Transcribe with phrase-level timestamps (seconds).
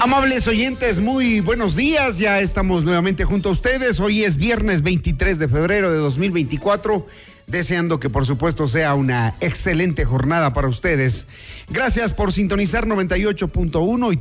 [0.00, 2.18] Amables oyentes, muy buenos días.
[2.18, 3.98] Ya estamos nuevamente junto a ustedes.
[3.98, 7.06] Hoy es viernes 23 de febrero de 2024.
[7.46, 11.26] Deseando que por supuesto sea una excelente jornada para ustedes.
[11.68, 14.16] Gracias por sintonizar 98.1 y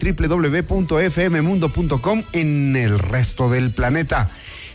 [0.62, 4.30] www.fmmundo.com en el resto del planeta.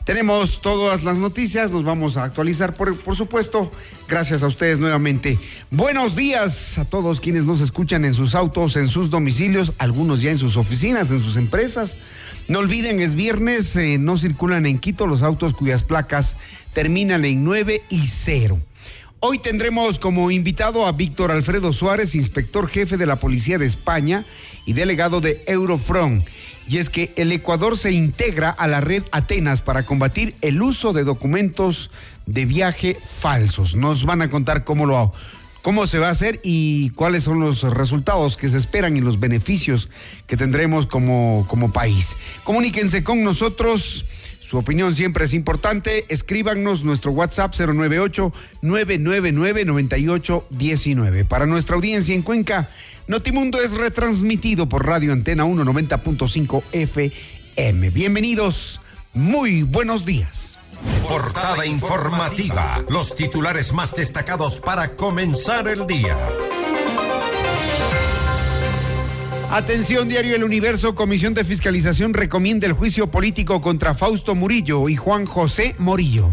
[0.05, 3.71] Tenemos todas las noticias, nos vamos a actualizar por, por supuesto.
[4.09, 5.39] Gracias a ustedes nuevamente.
[5.71, 10.31] Buenos días a todos quienes nos escuchan en sus autos, en sus domicilios, algunos ya
[10.31, 11.97] en sus oficinas, en sus empresas.
[12.49, 16.37] No olviden, es viernes, eh, no circulan en Quito los autos cuyas placas
[16.73, 18.59] terminan en 9 y 0.
[19.21, 24.25] Hoy tendremos como invitado a Víctor Alfredo Suárez, inspector jefe de la Policía de España
[24.65, 26.25] y delegado de Eurofront
[26.71, 30.93] y es que el Ecuador se integra a la red Atenas para combatir el uso
[30.93, 31.91] de documentos
[32.27, 33.75] de viaje falsos.
[33.75, 35.13] Nos van a contar cómo lo
[35.63, 39.19] cómo se va a hacer y cuáles son los resultados que se esperan y los
[39.19, 39.89] beneficios
[40.29, 42.17] que tendremos como, como país.
[42.45, 44.05] Comuníquense con nosotros.
[44.41, 46.05] Su opinión siempre es importante.
[46.09, 47.53] Escríbanos nuestro WhatsApp
[48.63, 51.27] 098-999-9819.
[51.27, 52.69] Para nuestra audiencia en Cuenca,
[53.11, 57.91] Notimundo es retransmitido por Radio Antena 190.5 FM.
[57.91, 58.81] Bienvenidos,
[59.15, 60.61] muy buenos días.
[61.09, 66.17] Portada informativa, los titulares más destacados para comenzar el día.
[69.51, 74.95] Atención, Diario El Universo, Comisión de Fiscalización recomienda el juicio político contra Fausto Murillo y
[74.95, 76.31] Juan José Morillo.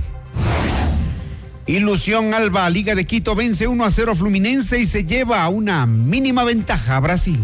[1.67, 5.85] Ilusión Alba, Liga de Quito vence 1 a 0 Fluminense y se lleva a una
[5.85, 7.43] mínima ventaja a Brasil.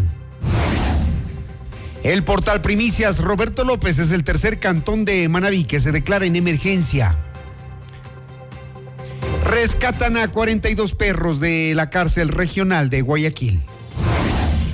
[2.03, 6.37] El portal Primicias Roberto López es el tercer cantón de Manabí que se declara en
[6.37, 7.17] emergencia.
[9.43, 13.59] Rescatan a 42 perros de la cárcel regional de Guayaquil.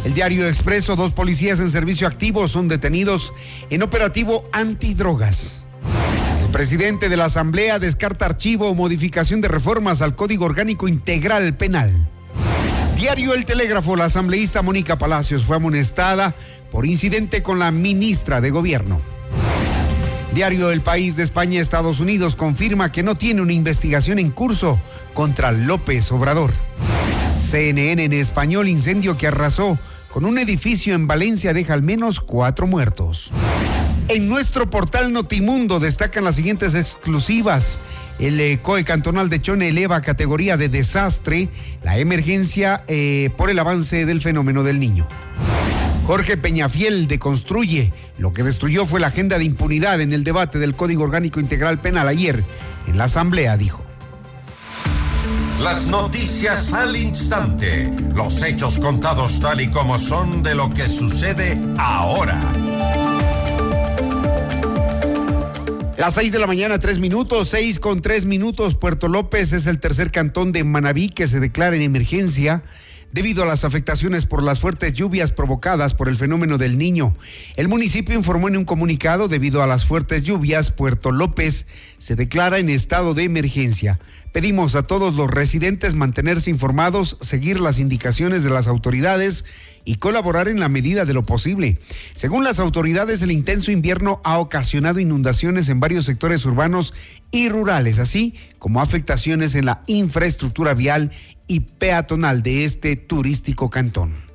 [0.05, 3.33] El diario Expreso, dos policías en servicio activo son detenidos
[3.71, 5.63] en operativo antidrogas.
[6.51, 12.07] Presidente de la Asamblea descarta archivo o modificación de reformas al Código Orgánico Integral Penal.
[12.95, 16.33] Diario El Telégrafo, la asambleísta Mónica Palacios fue amonestada
[16.71, 18.99] por incidente con la ministra de Gobierno.
[20.33, 24.79] Diario El País de España, Estados Unidos confirma que no tiene una investigación en curso
[25.13, 26.51] contra López Obrador.
[27.35, 29.77] CNN en español, incendio que arrasó
[30.09, 33.31] con un edificio en Valencia deja al menos cuatro muertos.
[34.09, 37.79] En nuestro portal Notimundo destacan las siguientes exclusivas.
[38.17, 41.47] El eh, COE cantonal de Chone eleva categoría de desastre
[41.83, 45.07] la emergencia eh, por el avance del fenómeno del niño.
[46.07, 47.93] Jorge Peñafiel deconstruye.
[48.17, 51.79] Lo que destruyó fue la agenda de impunidad en el debate del Código Orgánico Integral
[51.79, 52.43] Penal ayer
[52.87, 53.83] en la Asamblea, dijo.
[55.61, 57.93] Las noticias al instante.
[58.15, 62.41] Los hechos contados tal y como son de lo que sucede ahora.
[65.99, 68.75] Las seis de la mañana, tres minutos, seis con tres minutos.
[68.75, 72.63] Puerto López es el tercer cantón de Manabí que se declara en emergencia
[73.11, 77.13] debido a las afectaciones por las fuertes lluvias provocadas por el fenómeno del niño.
[77.57, 81.65] El municipio informó en un comunicado, debido a las fuertes lluvias, Puerto López
[81.97, 83.99] se declara en estado de emergencia.
[84.31, 89.43] Pedimos a todos los residentes mantenerse informados, seguir las indicaciones de las autoridades
[89.89, 91.79] y colaborar en la medida de lo posible.
[92.13, 96.93] Según las autoridades, el intenso invierno ha ocasionado inundaciones en varios sectores urbanos
[97.31, 101.11] y rurales, así como afectaciones en la infraestructura vial
[101.47, 104.28] y peatonal de este turístico cantón.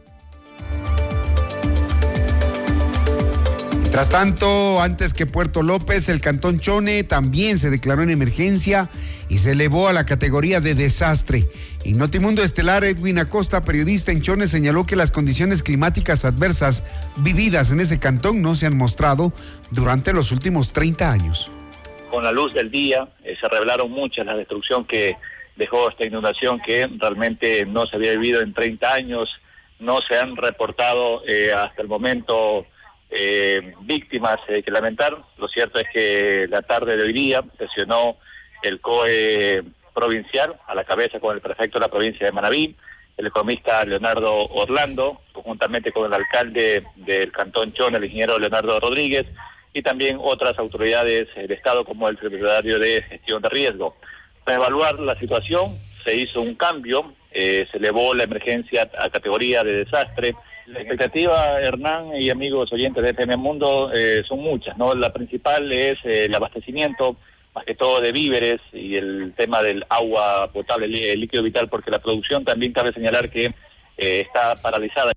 [3.95, 8.91] Mientras tanto, antes que Puerto López, el cantón Chone también se declaró en emergencia
[9.29, 11.45] y se elevó a la categoría de desastre.
[11.85, 16.83] En Notimundo Estelar, Edwin Acosta, periodista en Chone, señaló que las condiciones climáticas adversas
[17.19, 19.33] vividas en ese cantón no se han mostrado
[19.71, 21.53] durante los últimos 30 años.
[22.11, 25.17] Con la luz del día eh, se revelaron muchas la destrucción que
[25.55, 29.31] dejó esta inundación que realmente no se había vivido en 30 años,
[29.79, 32.67] no se han reportado eh, hasta el momento
[33.11, 35.17] eh, víctimas eh, que lamentar.
[35.39, 38.17] Lo cierto es que la tarde de hoy día sesionó
[38.63, 39.63] el COE
[39.95, 42.77] provincial a la cabeza con el prefecto de la provincia de Manabí,
[43.17, 49.27] el economista Leonardo Orlando, conjuntamente con el alcalde del Cantón Chón, el ingeniero Leonardo Rodríguez,
[49.73, 53.97] y también otras autoridades de Estado como el secretario de Gestión de Riesgo.
[54.45, 59.65] Para evaluar la situación se hizo un cambio, eh, se elevó la emergencia a categoría
[59.65, 60.35] de desastre,
[60.67, 64.95] la expectativa, Hernán y amigos oyentes de FM Mundo, eh, son muchas, ¿no?
[64.95, 67.17] La principal es eh, el abastecimiento,
[67.55, 71.91] más que todo de víveres y el tema del agua potable, el líquido vital, porque
[71.91, 73.47] la producción también cabe señalar que
[73.97, 75.13] eh, está paralizada.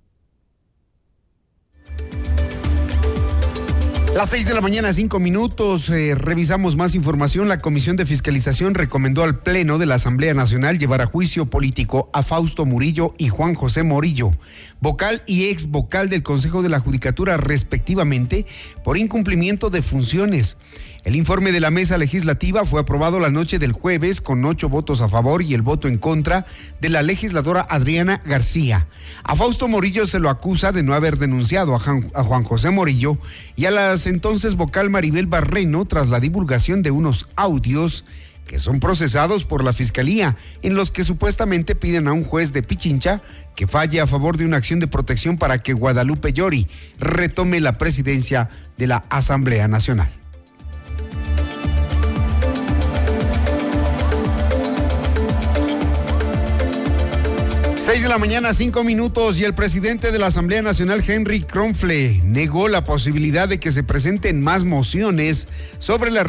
[4.17, 5.89] Las seis de la mañana, cinco minutos.
[5.89, 7.47] Revisamos más información.
[7.47, 12.09] La Comisión de Fiscalización recomendó al Pleno de la Asamblea Nacional llevar a juicio político
[12.13, 14.31] a Fausto Murillo y Juan José Morillo,
[14.79, 18.45] vocal y ex vocal del Consejo de la Judicatura, respectivamente,
[18.83, 20.57] por incumplimiento de funciones.
[21.03, 24.99] El informe de la mesa legislativa fue aprobado la noche del jueves con ocho votos
[24.99, 26.45] a favor y el voto en contra
[26.81, 28.87] de la legisladora Adriana García.
[29.23, 33.17] A Fausto Morillo se lo acusa de no haber denunciado a, Juan José Morillo
[33.55, 38.03] y a las entonces vocal Maribel Barreno tras la divulgación de unos audios
[38.47, 42.63] que son procesados por la Fiscalía, en los que supuestamente piden a un juez de
[42.63, 43.21] Pichincha
[43.55, 46.67] que falle a favor de una acción de protección para que Guadalupe Llori
[46.99, 50.09] retome la presidencia de la Asamblea Nacional.
[57.87, 62.19] Seis de la mañana, cinco minutos, y el presidente de la Asamblea Nacional, Henry Kronfle,
[62.25, 65.47] negó la posibilidad de que se presenten más mociones
[65.79, 66.25] sobre, la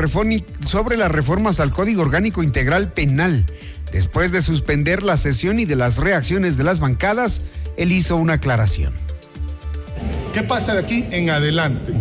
[0.64, 3.44] sobre las reformas al Código Orgánico Integral Penal.
[3.90, 7.42] Después de suspender la sesión y de las reacciones de las bancadas,
[7.76, 8.92] él hizo una aclaración.
[10.32, 11.92] ¿Qué pasa de aquí en adelante?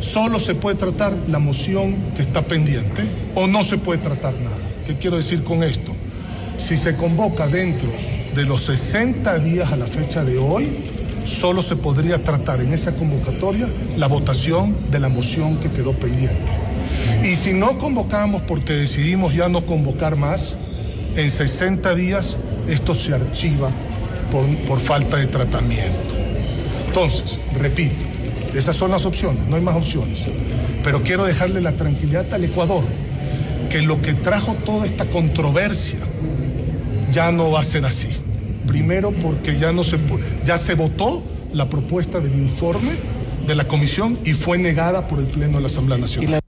[0.00, 3.04] Solo se puede tratar la moción que está pendiente
[3.36, 4.70] o no se puede tratar nada.
[4.86, 5.96] ¿Qué quiero decir con esto?
[6.58, 7.88] Si se convoca dentro
[8.34, 10.68] de los 60 días a la fecha de hoy,
[11.24, 16.36] solo se podría tratar en esa convocatoria la votación de la moción que quedó pendiente.
[17.22, 20.56] Y si no convocamos porque decidimos ya no convocar más,
[21.14, 22.36] en 60 días
[22.68, 23.70] esto se archiva
[24.30, 26.14] por, por falta de tratamiento.
[26.88, 27.94] Entonces, repito,
[28.54, 30.26] esas son las opciones, no hay más opciones.
[30.82, 32.84] Pero quiero dejarle la tranquilidad al Ecuador,
[33.70, 36.00] que lo que trajo toda esta controversia
[37.12, 38.21] ya no va a ser así.
[38.72, 39.98] Primero porque ya no se
[40.46, 41.22] ya se votó
[41.52, 42.92] la propuesta del informe
[43.46, 46.40] de la comisión y fue negada por el Pleno de la Asamblea Nacional.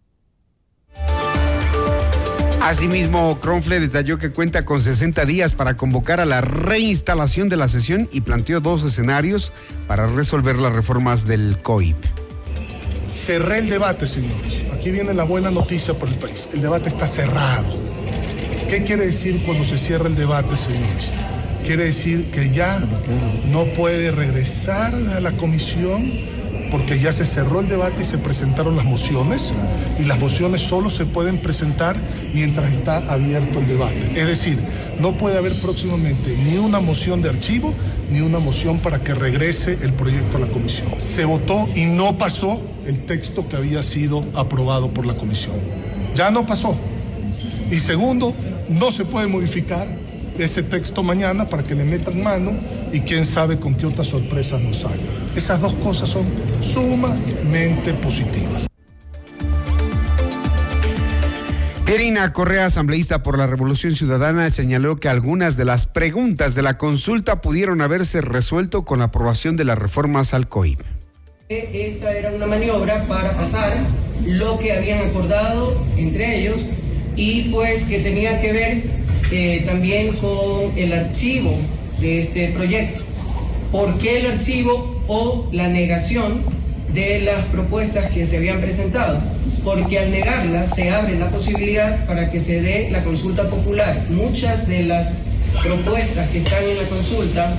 [2.62, 7.68] Asimismo, Cronfle detalló que cuenta con 60 días para convocar a la reinstalación de la
[7.68, 9.52] sesión y planteó dos escenarios
[9.86, 11.98] para resolver las reformas del COIP.
[13.12, 14.62] Cerré el debate, señores.
[14.72, 16.48] Aquí viene la buena noticia para el país.
[16.54, 17.76] El debate está cerrado.
[18.70, 21.12] ¿Qué quiere decir cuando se cierra el debate, señores?
[21.64, 22.78] Quiere decir que ya
[23.50, 26.12] no puede regresar a la comisión
[26.70, 29.54] porque ya se cerró el debate y se presentaron las mociones
[29.98, 31.96] y las mociones solo se pueden presentar
[32.34, 33.98] mientras está abierto el debate.
[34.14, 34.58] Es decir,
[35.00, 37.72] no puede haber próximamente ni una moción de archivo
[38.10, 40.88] ni una moción para que regrese el proyecto a la comisión.
[40.98, 45.56] Se votó y no pasó el texto que había sido aprobado por la comisión.
[46.14, 46.76] Ya no pasó.
[47.70, 48.34] Y segundo,
[48.68, 50.03] no se puede modificar
[50.38, 52.52] ese texto mañana para que le metan mano
[52.92, 54.98] y quién sabe con qué otras sorpresas nos hagan.
[55.36, 56.24] Esas dos cosas son
[56.60, 58.66] sumamente positivas.
[61.84, 66.78] Pierina Correa, asambleísta por la Revolución Ciudadana, señaló que algunas de las preguntas de la
[66.78, 70.80] consulta pudieron haberse resuelto con la aprobación de las reformas al COIP.
[71.50, 73.76] Esta era una maniobra para pasar
[74.24, 76.64] lo que habían acordado entre ellos
[77.16, 81.56] y pues que tenía que ver eh, también con el archivo
[82.00, 83.02] de este proyecto.
[83.70, 86.42] ¿Por qué el archivo o la negación
[86.92, 89.18] de las propuestas que se habían presentado?
[89.64, 94.00] Porque al negarlas se abre la posibilidad para que se dé la consulta popular.
[94.10, 95.24] Muchas de las
[95.62, 97.56] propuestas que están en la consulta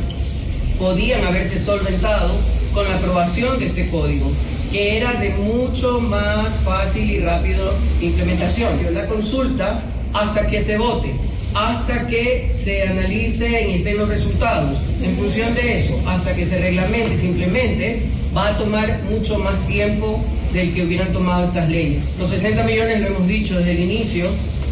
[0.79, 2.31] podían haberse solventado
[2.73, 4.29] con la aprobación de este código
[4.71, 8.71] que era de mucho más fácil y rápido implementación.
[8.93, 9.81] La consulta
[10.13, 11.13] hasta que se vote,
[11.55, 14.77] hasta que se analicen y estén los resultados.
[15.01, 18.03] En función de eso, hasta que se reglamente, se implemente,
[18.35, 22.13] va a tomar mucho más tiempo del que hubieran tomado estas leyes.
[22.19, 24.29] Los 60 millones, lo hemos dicho desde el inicio,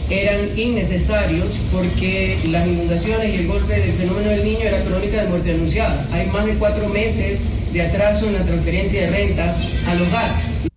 [0.09, 5.29] eran innecesarios porque las inundaciones y el golpe del fenómeno del niño era crónica de
[5.29, 6.05] muerte anunciada.
[6.11, 10.72] Hay más de cuatro meses de atraso en la transferencia de rentas a los GATS.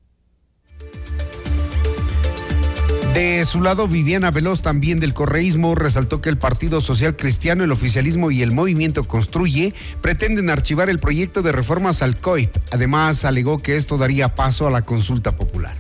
[3.17, 7.73] De su lado, Viviana Veloz, también del correísmo, resaltó que el Partido Social Cristiano, el
[7.73, 12.55] oficialismo y el movimiento Construye pretenden archivar el proyecto de reformas al COIP.
[12.73, 15.79] Además, alegó que esto daría paso a la consulta popular.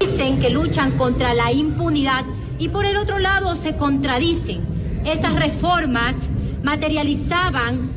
[0.00, 2.26] Dicen que luchan contra la impunidad
[2.58, 4.60] y por el otro lado se contradicen.
[5.06, 6.28] Estas reformas
[6.62, 7.88] materializaban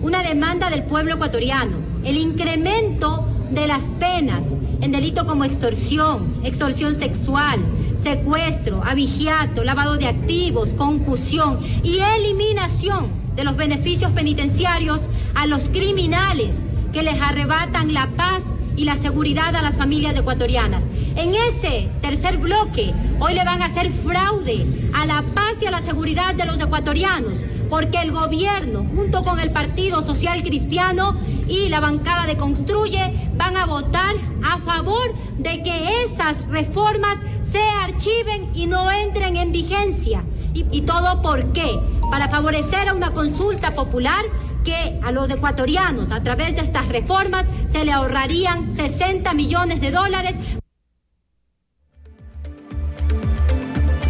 [0.00, 1.72] una demanda del pueblo ecuatoriano,
[2.04, 4.44] el incremento de las penas
[4.84, 7.58] en delitos como extorsión, extorsión sexual,
[8.02, 16.56] secuestro, abigiato, lavado de activos, concusión y eliminación de los beneficios penitenciarios a los criminales
[16.92, 18.42] que les arrebatan la paz
[18.76, 20.84] y la seguridad a las familias ecuatorianas.
[21.16, 25.70] En ese tercer bloque, hoy le van a hacer fraude a la paz y a
[25.70, 31.16] la seguridad de los ecuatorianos, porque el gobierno, junto con el Partido Social Cristiano
[31.48, 37.62] y la bancada de Construye, van a votar a favor de que esas reformas se
[37.62, 40.24] archiven y no entren en vigencia.
[40.54, 41.80] ¿Y, todo por qué?
[42.10, 44.24] Para favorecer a una consulta popular
[44.64, 49.90] que a los ecuatorianos a través de estas reformas se le ahorrarían 60 millones de
[49.90, 50.36] dólares.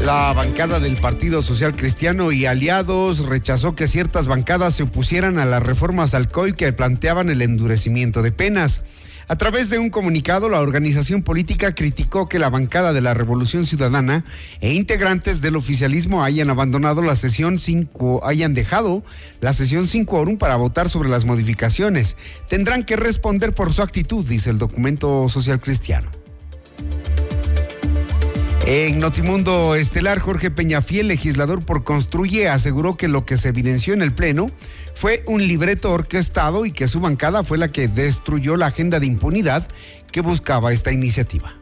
[0.05, 5.47] La bancada del Partido Social Cristiano y aliados rechazó que ciertas bancadas se opusieran a
[5.47, 8.83] las reformas al COI que planteaban el endurecimiento de penas.
[9.27, 13.67] A través de un comunicado, la organización política criticó que la bancada de la Revolución
[13.67, 14.25] Ciudadana
[14.61, 19.03] e integrantes del oficialismo hayan abandonado la sesión 5, hayan dejado
[19.41, 22.17] la sesión 5 quórum para votar sobre las modificaciones.
[22.49, 26.09] Tendrán que responder por su actitud, dice el documento social cristiano.
[28.67, 34.01] En Notimundo Estelar, Jorge Peñafiel, legislador por Construye, aseguró que lo que se evidenció en
[34.01, 34.47] el Pleno
[34.95, 39.07] fue un libreto orquestado y que su bancada fue la que destruyó la agenda de
[39.07, 39.69] impunidad
[40.11, 41.55] que buscaba esta iniciativa.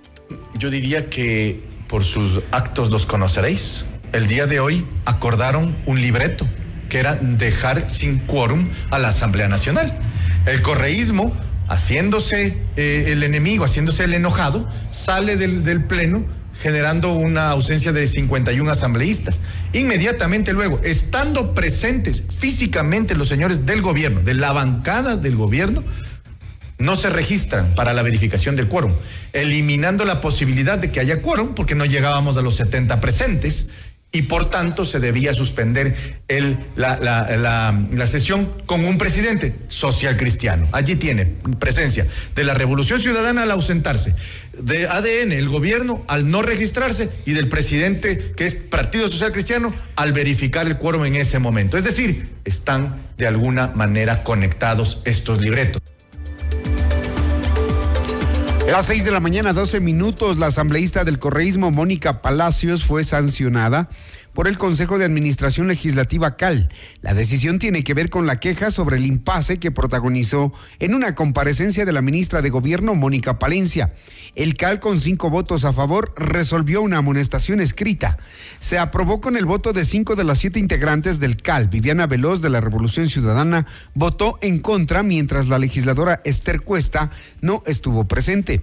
[0.56, 3.84] Yo diría que por sus actos los conoceréis.
[4.12, 6.46] El día de hoy acordaron un libreto
[6.88, 9.98] que era dejar sin quórum a la Asamblea Nacional.
[10.46, 11.34] El correísmo,
[11.66, 18.06] haciéndose eh, el enemigo, haciéndose el enojado, sale del, del Pleno generando una ausencia de
[18.06, 19.42] 51 asambleístas.
[19.72, 25.82] Inmediatamente luego, estando presentes físicamente los señores del gobierno, de la bancada del gobierno,
[26.78, 28.92] no se registran para la verificación del quórum,
[29.32, 33.68] eliminando la posibilidad de que haya quórum porque no llegábamos a los 70 presentes
[34.12, 35.96] y por tanto se debía suspender
[36.28, 40.68] el, la, la, la, sesión con un presidente social cristiano.
[40.72, 41.24] Allí tiene
[41.58, 44.14] presencia de la Revolución Ciudadana al ausentarse,
[44.52, 49.74] de ADN, el gobierno al no registrarse y del presidente que es Partido Social Cristiano
[49.96, 51.78] al verificar el quórum en ese momento.
[51.78, 55.80] Es decir, están de alguna manera conectados estos libretos.
[58.66, 63.88] Las 6 de la mañana, 12 minutos, la asambleísta del correísmo Mónica Palacios fue sancionada
[64.34, 66.68] por el Consejo de Administración Legislativa CAL.
[67.00, 71.14] La decisión tiene que ver con la queja sobre el impasse que protagonizó en una
[71.14, 73.92] comparecencia de la ministra de Gobierno, Mónica Palencia.
[74.34, 78.18] El CAL, con cinco votos a favor, resolvió una amonestación escrita.
[78.60, 81.68] Se aprobó con el voto de cinco de las siete integrantes del CAL.
[81.68, 87.10] Viviana Veloz, de la Revolución Ciudadana, votó en contra, mientras la legisladora Esther Cuesta
[87.40, 88.62] no estuvo presente.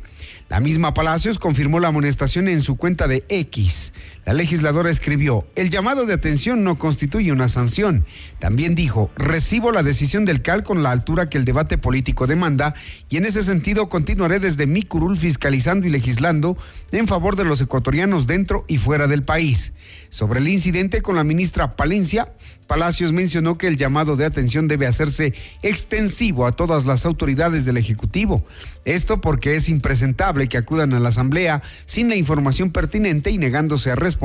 [0.49, 3.93] La misma Palacios confirmó la amonestación en su cuenta de X.
[4.29, 8.05] La legisladora escribió, el llamado de atención no constituye una sanción.
[8.37, 12.75] También dijo, recibo la decisión del CAL con la altura que el debate político demanda
[13.09, 16.59] y en ese sentido continuaré desde mi curul fiscalizando y legislando
[16.91, 19.73] en favor de los ecuatorianos dentro y fuera del país.
[20.11, 22.31] Sobre el incidente con la ministra Palencia,
[22.67, 25.33] Palacios mencionó que el llamado de atención debe hacerse
[25.63, 28.45] extensivo a todas las autoridades del Ejecutivo.
[28.85, 33.89] Esto porque es impresentable que acudan a la Asamblea sin la información pertinente y negándose
[33.89, 34.18] a responder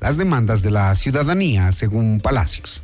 [0.00, 2.82] las demandas de la ciudadanía, según Palacios.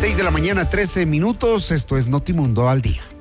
[0.00, 1.70] 6 de la mañana, 13 minutos.
[1.70, 3.11] Esto es Notimundo al día.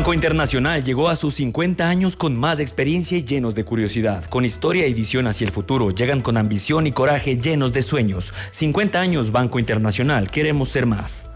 [0.00, 4.46] Banco Internacional llegó a sus 50 años con más experiencia y llenos de curiosidad, con
[4.46, 5.90] historia y visión hacia el futuro.
[5.90, 8.32] Llegan con ambición y coraje llenos de sueños.
[8.50, 11.26] 50 años Banco Internacional, queremos ser más.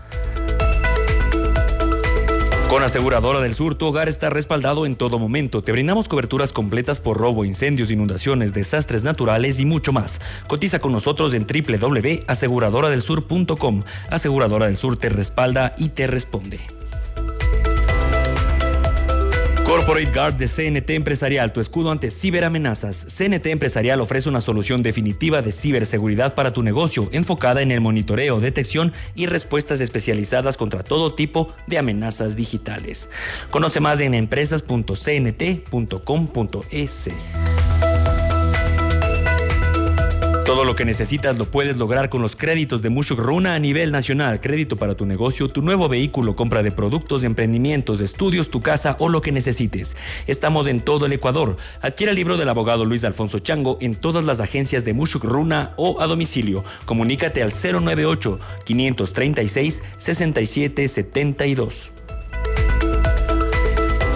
[2.71, 5.63] Con Aseguradora del Sur, tu hogar está respaldado en todo momento.
[5.63, 10.23] Te brindamos coberturas completas por robo, incendios, inundaciones, desastres naturales y mucho más.
[10.47, 13.83] Cotiza con nosotros en www.aseguradoradelsur.com.
[14.09, 16.61] Aseguradora del Sur te respalda y te responde.
[19.75, 23.07] Corporate Guard de CNT Empresarial, tu escudo ante ciberamenazas.
[23.19, 28.39] CNT Empresarial ofrece una solución definitiva de ciberseguridad para tu negocio, enfocada en el monitoreo,
[28.39, 33.11] detección y respuestas especializadas contra todo tipo de amenazas digitales.
[33.51, 37.11] Conoce más en empresas.cnt.com.es.
[40.45, 43.91] Todo lo que necesitas lo puedes lograr con los créditos de Mushuk Runa a nivel
[43.91, 44.41] nacional.
[44.41, 49.09] Crédito para tu negocio, tu nuevo vehículo, compra de productos, emprendimientos, estudios, tu casa o
[49.09, 49.97] lo que necesites.
[50.27, 51.57] Estamos en todo el Ecuador.
[51.81, 55.73] Adquiere el libro del abogado Luis Alfonso Chango en todas las agencias de Mushuk Runa
[55.79, 56.63] o a domicilio.
[56.85, 62.04] Comunícate al 098 536 6772.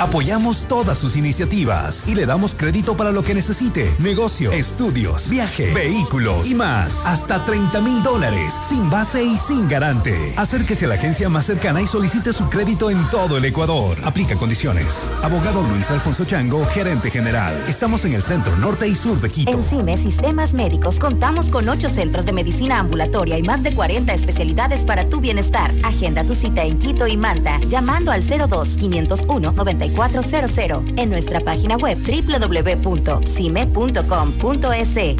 [0.00, 3.92] Apoyamos todas sus iniciativas y le damos crédito para lo que necesite.
[4.00, 7.06] Negocio, estudios, viaje, vehículos y más.
[7.06, 10.34] Hasta 30 mil dólares, sin base y sin garante.
[10.36, 13.96] Acérquese a la agencia más cercana y solicite su crédito en todo el Ecuador.
[14.04, 15.06] Aplica condiciones.
[15.22, 17.54] Abogado Luis Alfonso Chango, gerente general.
[17.68, 19.52] Estamos en el centro norte y sur de Quito.
[19.52, 24.12] En CIME Sistemas Médicos contamos con ocho centros de medicina ambulatoria y más de 40
[24.12, 25.72] especialidades para tu bienestar.
[25.84, 29.54] Agenda tu cita en Quito y Manta llamando al 02 501
[29.90, 33.24] 9400 en nuestra página web www.cime.com.es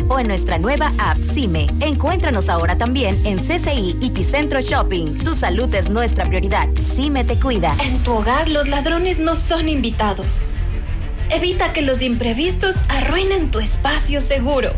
[0.08, 1.66] o en nuestra nueva app CIME.
[1.80, 5.18] Encuéntranos ahora también en CCI y Ticentro Shopping.
[5.18, 6.68] Tu salud es nuestra prioridad.
[6.94, 7.74] CIME te cuida.
[7.80, 10.26] En tu hogar los ladrones no son invitados.
[11.30, 14.72] Evita que los imprevistos arruinen tu espacio seguro.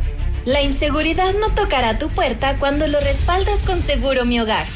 [0.44, 4.66] La inseguridad no tocará tu puerta cuando lo respaldas con Seguro Mi Hogar.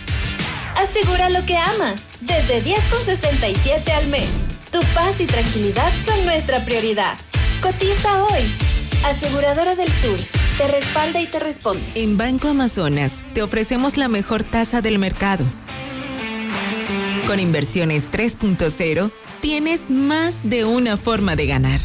[0.77, 4.50] Asegura lo que amas, desde 10,67 al mes.
[4.73, 7.19] Tu paz y tranquilidad son nuestra prioridad.
[7.61, 8.43] Cotiza hoy.
[9.05, 10.17] Aseguradora del Sur.
[10.59, 11.83] Te respalda y te responde.
[11.97, 15.45] En Banco Amazonas te ofrecemos la mejor tasa del mercado.
[17.27, 21.81] Con inversiones 3.0 tienes más de una forma de ganar.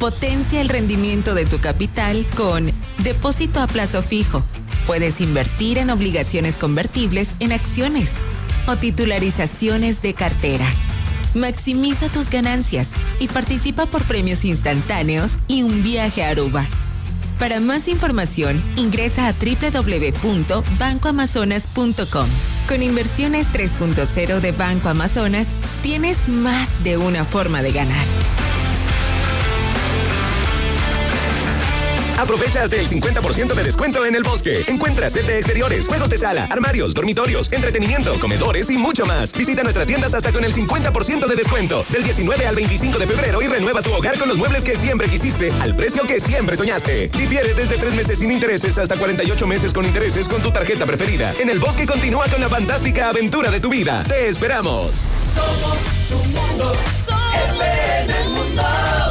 [0.00, 4.42] Potencia el rendimiento de tu capital con depósito a plazo fijo.
[4.84, 8.10] Puedes invertir en obligaciones convertibles en acciones
[8.66, 10.66] o titularizaciones de cartera.
[11.36, 12.88] Maximiza tus ganancias
[13.20, 16.66] y participa por premios instantáneos y un viaje a Aruba.
[17.38, 22.28] Para más información, ingresa a www.bancoamazonas.com.
[22.66, 25.46] Con inversiones 3.0 de Banco Amazonas,
[25.82, 28.06] tienes más de una forma de ganar.
[32.18, 34.64] Aprovecha hasta el 50% de descuento en el bosque.
[34.68, 39.32] Encuentra set exteriores, juegos de sala, armarios, dormitorios, entretenimiento, comedores y mucho más.
[39.32, 41.84] Visita nuestras tiendas hasta con el 50% de descuento.
[41.90, 45.08] Del 19 al 25 de febrero y renueva tu hogar con los muebles que siempre
[45.08, 47.08] quisiste, al precio que siempre soñaste.
[47.08, 51.34] Difiere desde 3 meses sin intereses hasta 48 meses con intereses con tu tarjeta preferida.
[51.38, 54.04] En el bosque continúa con la fantástica aventura de tu vida.
[54.04, 54.92] Te esperamos.
[55.34, 56.76] Somos tu mundo.
[57.08, 57.75] Mundo.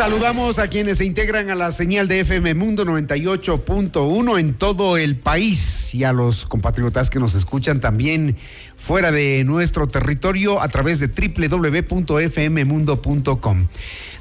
[0.00, 5.14] Saludamos a quienes se integran a la señal de FM Mundo 98.1 en todo el
[5.14, 8.38] país y a los compatriotas que nos escuchan también
[8.76, 13.66] fuera de nuestro territorio a través de www.fmmundo.com.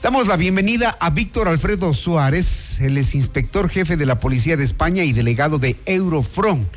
[0.03, 4.65] Damos la bienvenida a Víctor Alfredo Suárez, él es inspector jefe de la Policía de
[4.65, 6.67] España y delegado de Eurofront.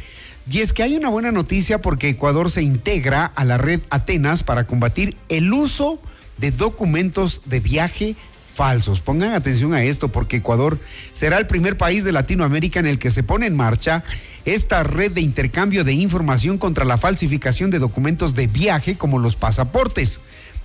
[0.49, 4.45] Y es que hay una buena noticia porque Ecuador se integra a la red Atenas
[4.45, 6.01] para combatir el uso
[6.39, 8.15] de documentos de viaje
[8.53, 9.01] falsos.
[9.01, 10.79] Pongan atención a esto porque Ecuador
[11.13, 14.05] será el primer país de Latinoamérica en el que se pone en marcha
[14.45, 19.37] esta red de intercambio de información contra la falsificación de documentos de viaje como los
[19.37, 20.21] pasaportes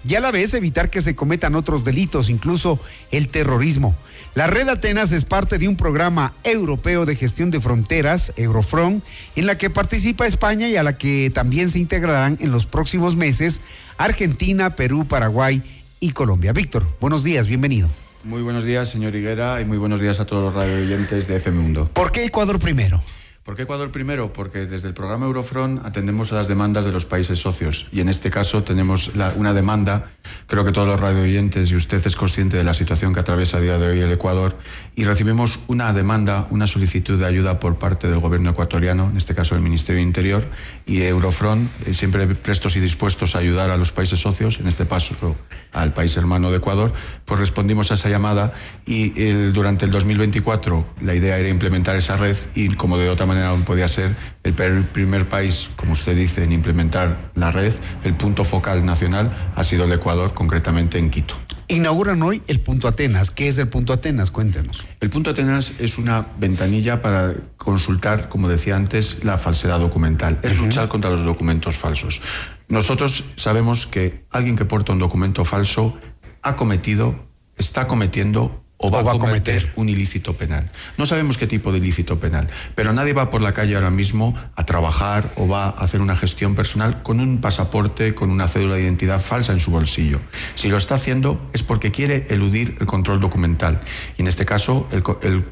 [0.08, 2.80] y a la vez evitar que se cometan otros delitos, incluso
[3.12, 3.96] el terrorismo.
[4.36, 9.04] La red Atenas es parte de un programa europeo de gestión de fronteras, Eurofront,
[9.36, 13.16] en la que participa España y a la que también se integrarán en los próximos
[13.16, 13.62] meses
[13.98, 15.64] Argentina, Perú, Paraguay
[16.00, 16.54] y Colombia.
[16.54, 17.90] Víctor, buenos días, bienvenido.
[18.24, 21.36] Muy buenos días, señor Higuera, y muy buenos días a todos los radio oyentes de
[21.38, 21.90] FM Mundo.
[21.94, 23.02] ¿Por qué Ecuador primero?
[23.44, 24.34] ¿Por qué Ecuador primero?
[24.34, 28.10] Porque desde el programa Eurofront atendemos a las demandas de los países socios y en
[28.10, 30.12] este caso tenemos la- una demanda,
[30.48, 33.56] creo que todos los radio oyentes y usted es consciente de la situación que atraviesa
[33.56, 34.58] a día de hoy el Ecuador
[34.98, 39.34] y recibimos una demanda, una solicitud de ayuda por parte del gobierno ecuatoriano, en este
[39.34, 40.44] caso el Ministerio de Interior
[40.88, 44.88] y Eurofront, eh, siempre prestos y dispuestos a ayudar a los países socios, en este
[44.88, 45.36] caso
[45.74, 46.94] al país hermano de Ecuador,
[47.26, 48.54] pues respondimos a esa llamada
[48.86, 49.10] y
[49.52, 53.64] durante el 2024 la idea era implementar esa red y como de otra manera no
[53.66, 57.74] podía ser el primer país, como usted dice, en implementar la red,
[58.04, 61.36] el punto focal nacional ha sido el Ecuador, concretamente en Quito.
[61.70, 63.30] Inauguran hoy el Punto Atenas.
[63.30, 64.32] ¿Qué es el Punto Atenas?
[64.32, 64.86] Cuéntenos.
[65.02, 70.40] El punto Atenas es una ventanilla para consultar, como decía antes, la falsedad documental.
[70.44, 72.22] Es luchar contra los documentos falsos.
[72.70, 75.98] Nosotros sabemos que alguien que porta un documento falso
[76.42, 77.28] ha cometido,
[77.58, 80.70] está cometiendo o va, a cometer un ilícito penal.
[80.98, 84.36] No sabemos qué tipo de ilícito penal, pero nadie va por la calle ahora mismo
[84.56, 88.76] a trabajar o va a hacer una gestión personal con un pasaporte, con una cédula
[88.76, 90.20] de identidad falsa en su bolsillo.
[90.56, 93.82] Si lo está haciendo es porque quiere eludir el control documental
[94.18, 95.44] y en este caso el, el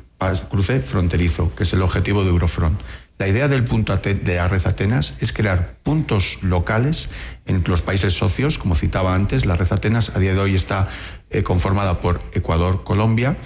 [0.50, 2.80] cruce fronterizo, que es el objetivo de Eurofront.
[3.18, 7.10] La idea del punto de la red Atenas es crear puntos locales
[7.46, 9.46] en los países socios, como citaba antes.
[9.46, 10.90] La red Atenas a día de hoy está
[11.30, 13.38] eh, conformada por Ecuador, Colombia,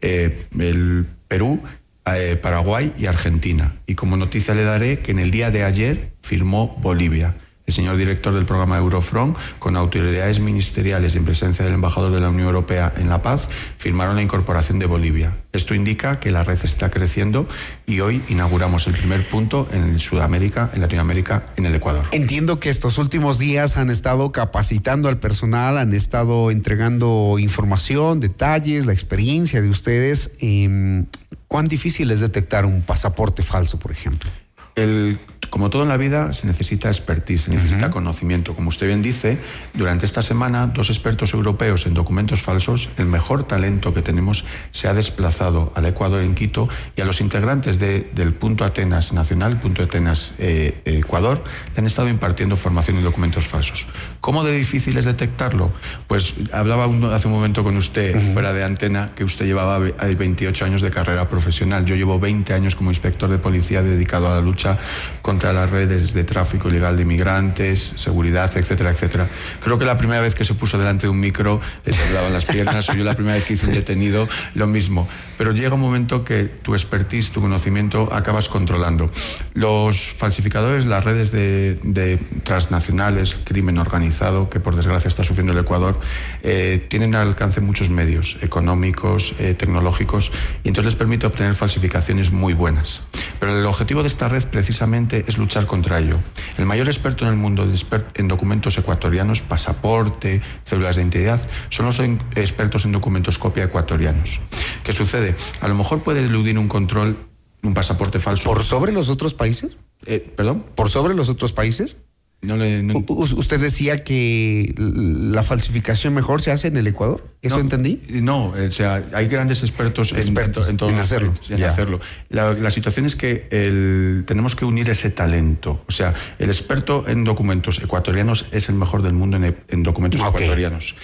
[0.00, 1.62] eh, el Perú,
[2.06, 3.74] eh, Paraguay y Argentina.
[3.86, 7.34] Y como noticia le daré que en el día de ayer firmó Bolivia.
[7.70, 12.20] El señor director del programa Eurofront, con autoridades ministeriales y en presencia del embajador de
[12.20, 15.36] la Unión Europea en La Paz, firmaron la incorporación de Bolivia.
[15.52, 17.48] Esto indica que la red está creciendo
[17.86, 22.06] y hoy inauguramos el primer punto en Sudamérica, en Latinoamérica, en el Ecuador.
[22.10, 28.86] Entiendo que estos últimos días han estado capacitando al personal, han estado entregando información, detalles,
[28.86, 30.32] la experiencia de ustedes.
[30.40, 31.06] Em,
[31.46, 34.28] ¿Cuán difícil es detectar un pasaporte falso, por ejemplo?
[34.74, 38.54] El como todo en la vida, se necesita expertise, se necesita conocimiento.
[38.54, 39.38] Como usted bien dice,
[39.74, 44.86] durante esta semana, dos expertos europeos en documentos falsos, el mejor talento que tenemos, se
[44.86, 49.82] ha desplazado al Ecuador en Quito y a los integrantes del Punto Atenas Nacional, Punto
[49.82, 51.42] Atenas eh, Ecuador,
[51.74, 53.86] le han estado impartiendo formación en documentos falsos.
[54.20, 55.72] ¿Cómo de difícil es detectarlo?
[56.06, 60.82] Pues hablaba hace un momento con usted, fuera de antena, que usted llevaba 28 años
[60.82, 61.84] de carrera profesional.
[61.86, 64.78] Yo llevo 20 años como inspector de policía dedicado a la lucha
[65.22, 69.28] contra contra las redes de tráfico ilegal de inmigrantes, seguridad, etcétera, etcétera.
[69.62, 72.46] Creo que la primera vez que se puso delante de un micro le hablaban las
[72.46, 75.08] piernas, o yo la primera vez que hice un detenido, lo mismo.
[75.38, 79.08] Pero llega un momento que tu expertise, tu conocimiento, acabas controlando.
[79.54, 86.00] Los falsificadores, las redes de, transnacionales, crimen organizado, que por desgracia está sufriendo el Ecuador,
[86.42, 90.32] eh, tienen al alcance muchos medios económicos, eh, tecnológicos,
[90.64, 93.02] y entonces les permite obtener falsificaciones muy buenas.
[93.40, 96.18] Pero el objetivo de esta red precisamente es luchar contra ello.
[96.58, 97.66] El mayor experto en el mundo
[98.14, 101.98] en documentos ecuatorianos, pasaporte, células de identidad, son los
[102.36, 104.40] expertos en documentos copia ecuatorianos.
[104.84, 105.34] ¿Qué sucede?
[105.60, 107.16] A lo mejor puede eludir un control
[107.62, 108.44] un pasaporte falso.
[108.44, 109.78] ¿Por sobre los otros países?
[110.06, 110.64] Eh, ¿Perdón?
[110.74, 111.98] ¿Por sobre los otros países?
[112.42, 117.26] No le, Usted decía que la falsificación mejor se hace en el Ecuador.
[117.42, 118.00] ¿Eso entendí?
[118.08, 121.34] No, o sea, hay grandes expertos, expertos en, en, hacerlo.
[121.50, 122.00] En hacerlo.
[122.30, 125.84] La, situación es que el, tenemos que unir ese talento.
[125.86, 130.94] O sea, el experto en documentos ecuatorianos es el mejor del mundo en, documentos ecuatorianos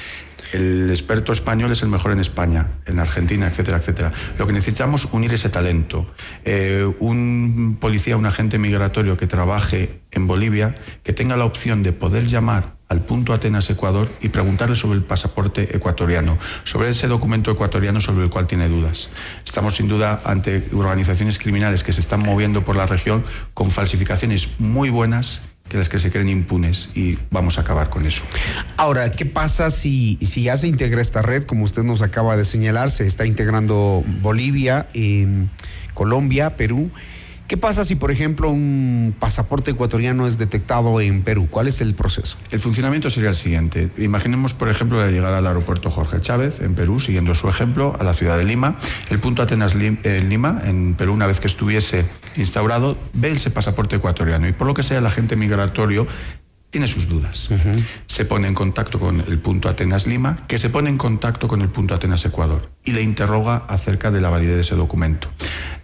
[0.52, 4.12] el experto español es el mejor en España, en Argentina, etcétera, etcétera.
[4.38, 6.06] Lo que necesitamos es unir ese talento.
[6.44, 11.92] Eh, un policía, un agente migratorio que trabaje en Bolivia, que tenga la opción de
[11.92, 17.50] poder llamar al punto Atenas Ecuador y preguntarle sobre el pasaporte ecuatoriano, sobre ese documento
[17.50, 19.10] ecuatoriano sobre el cual tiene dudas.
[19.44, 24.60] Estamos sin duda ante organizaciones criminales que se están moviendo por la región con falsificaciones
[24.60, 28.22] muy buenas que las que se creen impunes y vamos a acabar con eso.
[28.76, 32.44] Ahora, ¿qué pasa si, si ya se integra esta red, como usted nos acaba de
[32.44, 34.88] señalar, se está integrando Bolivia,
[35.94, 36.90] Colombia, Perú?
[37.48, 41.46] ¿Qué pasa si, por ejemplo, un pasaporte ecuatoriano es detectado en Perú?
[41.48, 42.36] ¿Cuál es el proceso?
[42.50, 43.88] El funcionamiento sería el siguiente.
[43.98, 48.02] Imaginemos, por ejemplo, la llegada al aeropuerto Jorge Chávez en Perú, siguiendo su ejemplo, a
[48.02, 48.76] la ciudad de Lima.
[49.10, 52.04] El punto Atenas eh, Lima, en Perú, una vez que estuviese
[52.36, 56.08] instaurado, ve ese pasaporte ecuatoriano y por lo que sea el agente migratorio
[56.76, 57.48] tiene sus dudas.
[58.06, 61.62] Se pone en contacto con el punto Atenas Lima, que se pone en contacto con
[61.62, 65.30] el punto Atenas Ecuador y le interroga acerca de la validez de ese documento.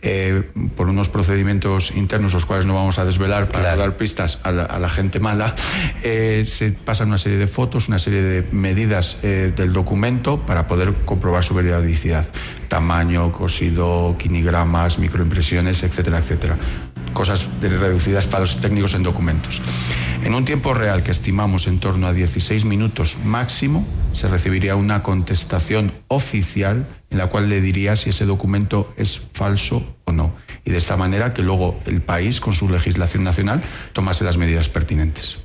[0.02, 4.52] Eh, por unos procedimientos internos, los cuales no vamos a desvelar para dar pistas a
[4.52, 5.54] la, gente mala,
[6.02, 10.66] eh, se pasan una serie de fotos, una serie de medidas eh, del documento para
[10.66, 12.26] poder comprobar su veridicidad.
[12.68, 16.58] Tamaño, cosido, quinigramas, microimpresiones, etcétera, etcétera.
[17.14, 19.62] Cosas reducidas para los técnicos en documentos.
[20.22, 25.02] En un tiempo real que estimamos en torno a 16 minutos máximo, se recibiría una
[25.02, 30.32] contestación oficial en la cual le diría si ese documento es falso o no.
[30.64, 33.60] Y de esta manera que luego el país, con su legislación nacional,
[33.92, 35.41] tomase las medidas pertinentes.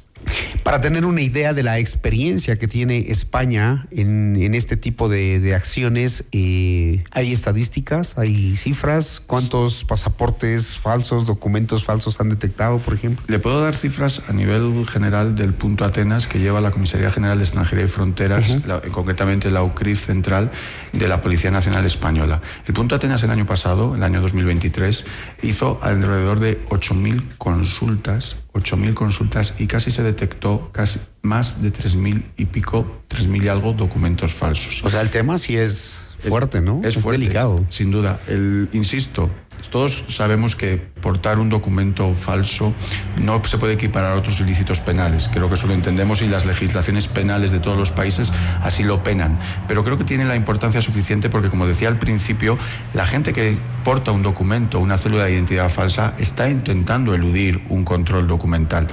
[0.63, 6.25] Para tener una idea de la experiencia que tiene España en, este tipo de, acciones,
[6.31, 8.17] eh, ¿hay estadísticas?
[8.17, 9.21] ¿Hay cifras?
[9.25, 13.23] ¿Cuántos pasaportes falsos, documentos falsos han detectado, por ejemplo?
[13.27, 17.37] Le puedo dar cifras a nivel general del punto Atenas que lleva la Comisaría General
[17.37, 18.57] de Extranjería y Fronteras,
[18.91, 20.51] concretamente la UCRIF central
[20.93, 22.41] de la Policía Nacional Española.
[22.65, 25.05] El punto Atenas el año pasado, el año 2023,
[25.43, 32.23] hizo alrededor de 8.000 consultas 8.000 consultas y casi se detectó casi más de 3.000
[32.37, 34.83] y pico, 3.000 y algo documentos falsos.
[34.83, 36.81] O sea, el tema sí es fuerte, ¿no?
[36.83, 37.65] Es, delicado.
[37.69, 38.19] Sin duda.
[38.27, 39.29] El, insisto,
[39.71, 42.73] todos sabemos que portar un documento falso
[43.21, 45.29] no se puede equiparar a otros ilícitos penales.
[45.31, 49.03] Creo que eso lo entendemos y las legislaciones penales de todos los países así lo
[49.03, 49.37] penan.
[49.67, 52.57] Pero creo que tiene la importancia suficiente porque, como decía al principio,
[52.93, 57.83] la gente que porta un documento, una célula de identidad falsa, está intentando eludir un
[57.83, 58.87] control documental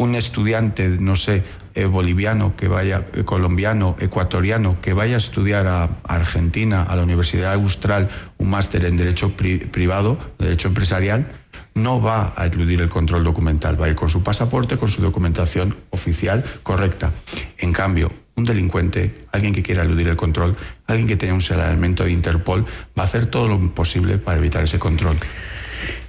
[0.00, 5.66] un estudiante, no sé, eh, boliviano que vaya, eh, colombiano, ecuatoriano, que vaya a estudiar
[5.66, 11.26] a, Argentina, a la Universidad Austral, un máster en Derecho Privado, Derecho Empresarial,
[11.74, 15.00] no va a eludir el control documental, va a ir con su pasaporte, con su
[15.02, 17.12] documentación oficial correcta.
[17.58, 20.56] En cambio, un delincuente, alguien que quiera eludir el control,
[20.86, 22.64] alguien que tenga un señalamiento de Interpol,
[22.98, 25.16] va a hacer todo lo posible para evitar ese control.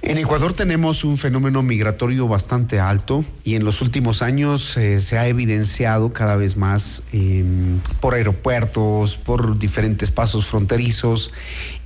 [0.02, 5.16] En Ecuador tenemos un fenómeno migratorio bastante alto y en los últimos años eh, se
[5.16, 11.30] ha evidenciado cada vez más em, por aeropuertos, por diferentes pasos fronterizos.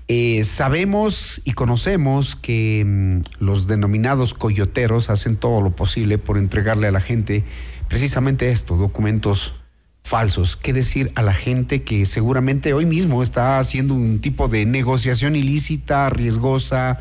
[0.08, 6.86] Eh, sabemos y conocemos que em, los denominados coyoteros hacen todo lo posible por entregarle
[6.86, 7.44] a la gente
[7.88, 9.54] precisamente esto, documentos
[10.02, 10.56] falsos.
[10.56, 15.36] ¿Qué decir a la gente que seguramente hoy mismo está haciendo un tipo de negociación
[15.36, 17.00] ilícita, riesgosa?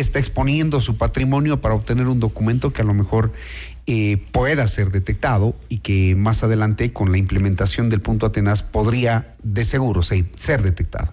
[0.00, 3.32] Está exponiendo su patrimonio para obtener un documento que a lo mejor
[3.86, 9.34] eh, pueda ser detectado y que más adelante con la implementación del punto Atenas podría
[9.42, 11.12] de seguro ser, detectado.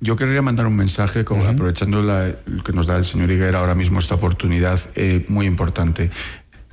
[0.00, 2.32] Yo querría mandar un mensaje, aprovechando la,
[2.64, 6.10] que nos da el señor Higuera ahora mismo esta oportunidad eh, muy importante.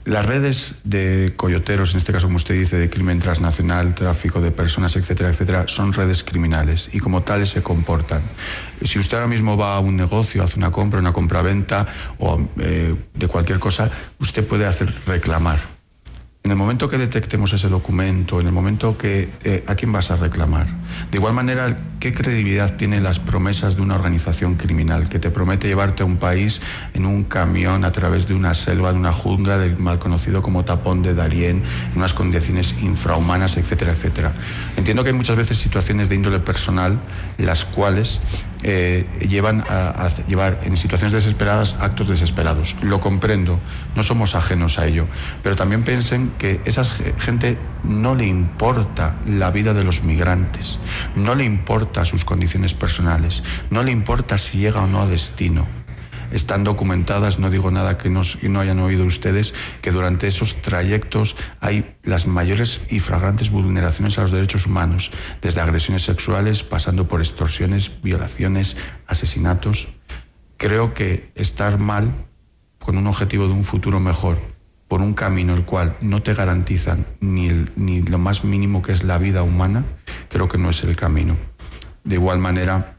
[0.05, 4.51] Las redes de coyoteros, en este caso como usted dice, de crimen transnacional, tráfico de
[4.51, 8.21] personas, etcétera, etcétera, son redes criminales y como tales se comportan.
[8.83, 11.87] Si usted ahora mismo va a un negocio, hace una compra, una compra-venta
[12.19, 13.89] o eh, de cualquier cosa,
[14.19, 15.74] usted puede hacer reclamar
[16.45, 20.11] en el momento que detectemos ese documento, en el momento que eh, a quién vas
[20.11, 20.67] a reclamar.
[21.09, 25.67] De igual manera, ¿qué credibilidad tienen las promesas de una organización criminal que te promete
[25.67, 26.61] llevarte a un país
[26.93, 30.63] en un camión a través de una selva, de una jungla del mal conocido como
[30.63, 34.31] tapón de Darién, en unas condiciones infrahumanas, etcétera, etcétera?
[34.77, 36.99] Entiendo que hay muchas veces situaciones de índole personal
[37.39, 38.19] las cuales
[38.67, 42.75] eh, llevan a, llevar en situaciones desesperadas actos desesperados.
[42.81, 43.59] Lo comprendo,
[43.95, 45.05] no somos ajenos a ello,
[45.43, 50.79] pero también piensen que esa gente no le importa la vida de los migrantes,
[51.15, 55.84] no le importa sus condiciones personales, no le importa si llega o no a destino
[56.31, 61.35] están documentadas, no digo nada que no, no hayan oído ustedes, que durante esos trayectos
[61.59, 65.11] hay las mayores y flagrantes vulneraciones a los derechos humanos,
[65.41, 69.87] desde agresiones sexuales, pasando por extorsiones, violaciones, asesinatos.
[70.57, 72.11] Creo que estar mal
[72.79, 74.37] con un objetivo de un futuro mejor,
[74.87, 79.03] por un camino el cual no te garantizan ni, ni lo más mínimo que es
[79.03, 79.83] la vida humana,
[80.29, 81.35] creo que no es el camino.
[82.03, 82.94] De igual manera,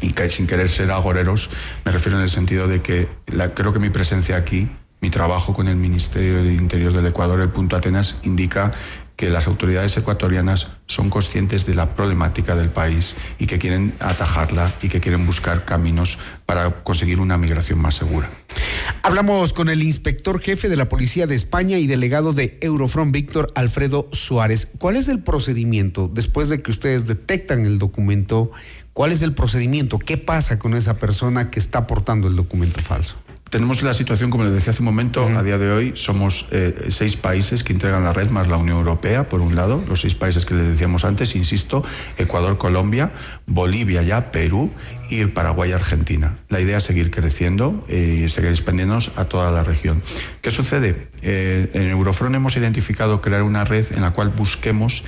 [0.00, 1.50] y que sin querer ser agoreros,
[1.84, 3.08] me refiero en el sentido de que
[3.54, 4.68] creo que mi presencia aquí,
[5.00, 8.72] mi trabajo con el Ministerio de Interior del Ecuador, el punto Atenas, indica
[9.16, 14.72] que las autoridades ecuatorianas son conscientes de la problemática del país y que quieren atajarla
[14.82, 18.28] y que quieren buscar caminos para conseguir una migración más segura.
[19.02, 23.52] Hablamos con el inspector jefe de la Policía de España y delegado de Eurofront, Víctor
[23.54, 24.68] Alfredo Suárez.
[24.78, 28.50] ¿Cuál es el procedimiento después de que ustedes detectan el documento?
[28.94, 29.98] ¿Cuál es el procedimiento?
[29.98, 33.16] ¿Qué pasa con esa persona que está aportando el documento falso?
[33.50, 36.86] Tenemos la situación, como les decía hace un momento, a día de hoy somos eh,
[36.90, 40.14] seis países que integran la red, más la Unión Europea, por un lado, los seis
[40.14, 41.84] países que les decíamos antes, insisto,
[42.18, 43.12] Ecuador, Colombia,
[43.46, 44.72] Bolivia ya, Perú
[45.10, 46.36] y Paraguay, Argentina.
[46.48, 50.02] La idea es seguir creciendo eh, y seguir expandiéndonos a toda la región.
[50.40, 51.08] ¿Qué sucede?
[51.22, 55.04] Eh, en Eurofront hemos identificado crear una red en la cual busquemos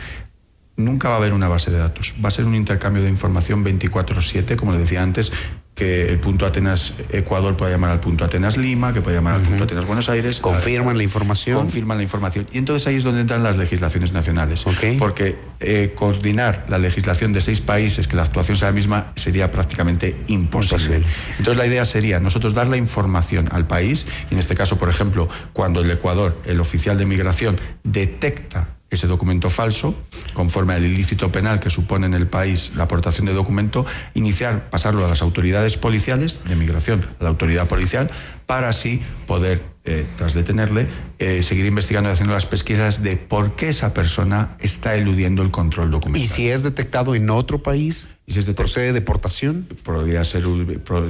[0.77, 2.15] nunca va a haber una base de datos.
[2.23, 5.33] Va a ser un intercambio de información 24/7, como le decía antes,
[5.77, 9.43] que el punto Atenas Ecuador puede llamar al punto Atenas Lima, que puede llamar al
[9.43, 10.41] punto Atenas Buenos Aires.
[10.41, 11.59] Confirman la información.
[11.59, 12.49] Confirman la información.
[12.51, 14.65] Y entonces ahí es donde entran las legislaciones nacionales.
[14.99, 19.53] Porque eh, coordinar la legislación de seis países, que la actuación sea la misma, sería
[19.53, 21.03] prácticamente imposible.
[21.33, 24.89] Entonces la idea sería nosotros dar la información al país, y en este caso, por
[24.89, 29.94] ejemplo, cuando el Ecuador, el oficial de migración, detecta ese documento falso,
[30.33, 35.05] conforme al ilícito penal que supone en el país la aportación de documento, iniciar, pasarlo
[35.05, 38.11] a las autoridades policiales de migración, a la autoridad policial,
[38.46, 40.87] para así poder, eh, tras detenerle,
[41.18, 45.51] eh, seguir investigando y haciendo las pesquisas de por qué esa persona está eludiendo el
[45.51, 46.22] control documental.
[46.22, 48.09] ¿Y si es detectado en otro país?
[48.27, 49.68] ¿Y si es de procede deportación?
[49.85, 50.42] Podría ser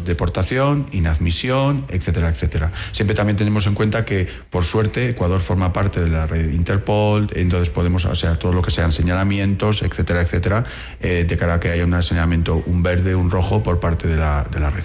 [0.05, 2.71] deportación, inadmisión, etcétera, etcétera.
[2.93, 7.29] Siempre también tenemos en cuenta que, por suerte, Ecuador forma parte de la red Interpol,
[7.35, 10.65] entonces podemos, o sea, todo lo que sean señalamientos, etcétera, etcétera,
[11.01, 14.17] eh, de cara a que haya un señalamiento, un verde, un rojo por parte de
[14.17, 14.85] la, de la red.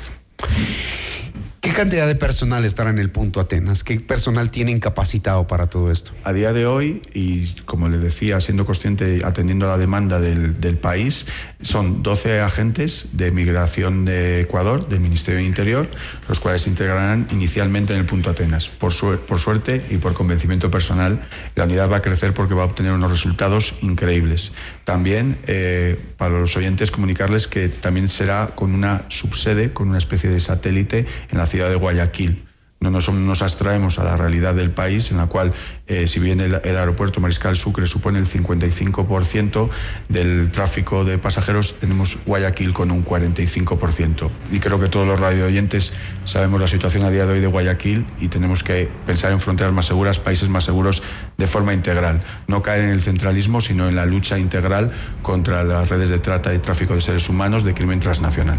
[1.62, 3.84] ¿Qué cantidad de personal estará en el punto Atenas?
[3.84, 6.12] ¿Qué personal tienen capacitado para todo esto?
[6.24, 10.78] A día de hoy, y como le decía, siendo consciente, atendiendo a la demanda del,
[10.78, 11.28] país,
[11.62, 15.88] son 12 agentes de migración de Ecuador, del Ministerio de Interior,
[16.28, 18.68] los cuales se integrarán inicialmente en el punto Atenas.
[18.68, 21.22] Por, por suerte y por convencimiento personal,
[21.54, 24.52] la unidad va a crecer porque va a obtener unos resultados increíbles.
[24.84, 30.28] También, eh, para los oyentes, comunicarles que también será con una subsede, con una especie
[30.28, 32.46] de satélite en la ciudad de Guayaquil,
[32.82, 35.54] no nos, nos abstraemos a la realidad del país, en la cual,
[35.86, 39.70] eh, si bien el, aeropuerto Mariscal Sucre supone el 55%
[40.10, 44.32] del tráfico de pasajeros, tenemos Guayaquil con un 45%.
[44.52, 45.94] Y creo que todos los radio oyentes
[46.26, 49.74] sabemos la situación a día de hoy de Guayaquil y tenemos que pensar en fronteras
[49.74, 51.04] más seguras, países más seguros
[51.38, 52.20] de forma integral.
[52.48, 54.92] No caer en el centralismo, sino en la lucha integral
[55.22, 58.58] contra las redes de trata y tráfico de seres humanos de crimen transnacional.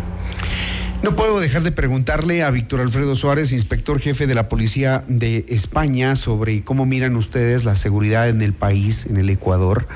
[1.02, 5.44] No puedo dejar de preguntarle a Víctor Alfredo Suárez, inspector jefe de la Policía de
[5.48, 9.88] España, sobre cómo miran ustedes la seguridad en el país, en el Ecuador,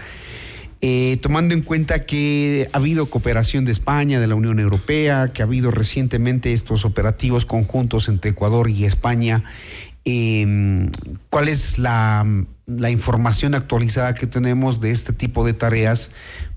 [0.80, 5.42] eh, tomando en cuenta que ha habido cooperación de España, de la Unión Europea, que
[5.42, 9.44] ha habido recientemente estos operativos conjuntos entre Ecuador y España.
[10.04, 10.90] Eh,
[11.30, 12.24] ¿Cuál es la
[12.90, 16.10] información actualizada que tenemos de este tipo de tareas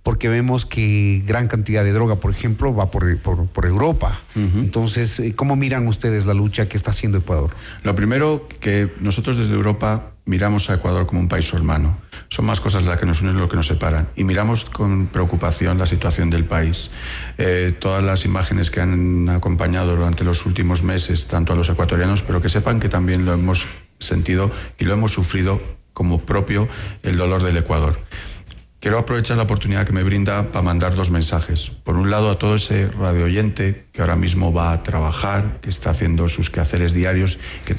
[0.09, 4.19] porque vemos que gran cantidad de droga, por ejemplo, va por, por, por Europa.
[4.35, 4.59] Uh -huh.
[4.61, 7.51] Entonces, eh, ¿cómo miran ustedes la lucha que está haciendo Ecuador?
[7.83, 11.95] Lo primero, que nosotros desde Europa miramos a Ecuador como un país hermano.
[12.29, 14.07] Son más cosas las que nos unen lo que nos separan.
[14.15, 16.89] Y miramos con preocupación la situación del país.
[17.37, 22.23] Eh, todas las imágenes que han acompañado durante los últimos meses, tanto a los ecuatorianos,
[22.23, 23.67] pero que sepan que también lo hemos
[23.99, 24.49] sentido
[24.79, 25.61] y lo hemos sufrido
[25.93, 26.67] como propio
[27.03, 27.99] el dolor del Ecuador.
[28.79, 31.69] Quiero aprovechar la oportunidad que me brinda para mandar dos mensajes.
[31.83, 35.69] Por un lado, a todo ese radio oyente que ahora mismo va a trabajar, que
[35.69, 37.75] está haciendo sus quehaceres diarios, que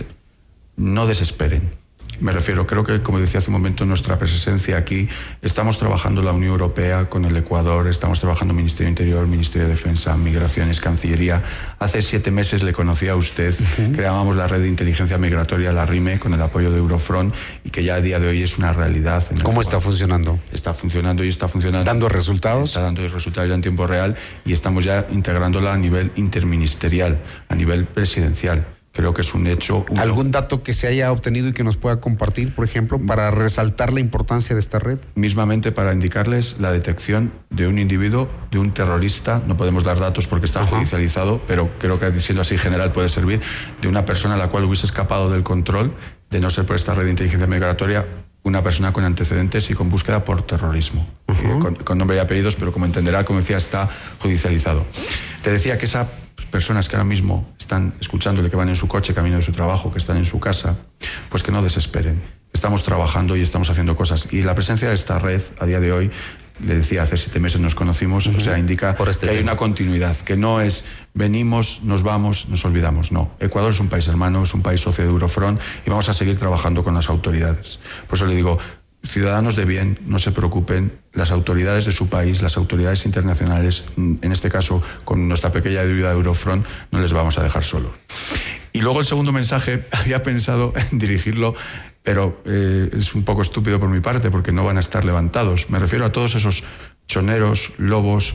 [0.77, 1.71] no desesperen.
[2.19, 5.09] Me refiero, creo que, como decía hace un momento, nuestra presencia aquí,
[5.41, 10.17] estamos trabajando la Unión Europea con el Ecuador, estamos trabajando Ministerio Interior, Ministerio de Defensa,
[10.17, 11.43] Migraciones, Cancillería.
[11.79, 13.95] Hace siete meses le conocí a usted, uh -huh.
[13.95, 17.35] creábamos la red de inteligencia migratoria, la RIME, con el apoyo de Eurofront,
[17.65, 19.25] y que ya a día de hoy es una realidad.
[19.29, 19.63] ¿Cómo Ecuador.
[19.65, 20.39] está funcionando?
[20.53, 21.85] Está funcionando y está funcionando.
[21.85, 22.69] ¿Dando resultados?
[22.69, 27.55] Está dando resultados ya en tiempo real y estamos ya integrándola a nivel interministerial, a
[27.55, 28.67] nivel presidencial.
[28.93, 29.85] Creo que es un hecho.
[29.89, 30.03] Uno.
[30.03, 33.93] ¿Algún dato que se haya obtenido y que nos pueda compartir, por ejemplo, para resaltar
[33.93, 34.99] la importancia de esta red?
[35.15, 40.27] Mismamente para indicarles la detección de un individuo, de un terrorista, no podemos dar datos
[40.27, 40.77] porque está Ajá.
[40.77, 43.41] judicializado, pero creo que diciendo así general puede servir,
[43.81, 45.93] de una persona a la cual hubiese escapado del control,
[46.29, 48.07] de no ser por esta red de inteligencia migratoria,
[48.43, 51.59] una persona con antecedentes y con búsqueda por terrorismo, uh -huh.
[51.61, 53.89] con, con nombre y apellidos, pero como entenderá, como decía, está
[54.19, 54.85] judicializado.
[55.43, 56.09] Te decía que esas
[56.51, 59.93] personas que ahora mismo están escuchándole, que van en su coche, camino de su trabajo,
[59.93, 60.77] que están en su casa,
[61.29, 62.21] pues que no desesperen.
[62.53, 64.29] Estamos trabajando y estamos haciendo cosas.
[64.31, 66.11] Y la presencia de esta red a día de hoy,
[66.67, 68.37] le decía, hace siete meses nos conocimos, uh -huh.
[68.37, 69.33] o sea, indica este que tema.
[69.33, 70.85] hay una continuidad, que no es
[71.15, 73.13] venimos, nos vamos, nos olvidamos.
[73.13, 76.15] No, Ecuador es un país hermano, es un país socio de Eurofront y vamos a
[76.15, 77.79] seguir trabajando con las autoridades.
[78.07, 78.59] Por eso le digo,
[79.05, 84.33] ciudadanos de bien, no se preocupen, las autoridades de su país, las autoridades internacionales, en
[84.33, 87.93] este caso con nuestra pequeña ayuda de Eurofront, no les vamos a dejar solos.
[88.73, 91.55] Y luego el segundo mensaje, había pensado en dirigirlo,
[92.03, 95.71] pero eh, es un poco estúpido por mi parte porque no van a estar levantados.
[95.71, 96.65] Me refiero a todos esos
[97.07, 98.35] choneros, lobos,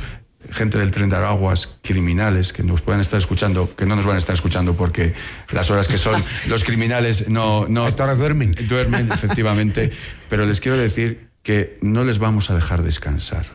[0.52, 4.16] gente del tren de Araguas, criminales que nos puedan estar escuchando, que no nos van
[4.16, 5.14] a estar escuchando porque
[5.52, 7.68] las horas que son los criminales no...
[7.68, 8.56] no Hasta ahora duermen.
[8.68, 9.92] Duermen, efectivamente.
[10.30, 13.46] pero les quiero decir que no les vamos a dejar descansar,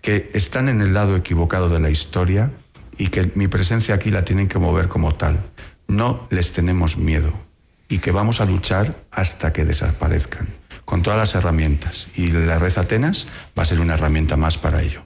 [0.00, 2.52] que están en el lado equivocado de la historia
[2.96, 5.40] y que mi presencia aquí la tienen que mover como tal.
[5.88, 7.34] No les tenemos miedo
[7.88, 10.48] y que vamos a luchar hasta que desaparezcan,
[10.84, 12.08] con todas las herramientas.
[12.14, 13.26] Y la red Atenas
[13.58, 15.02] va a ser una herramienta más para ello.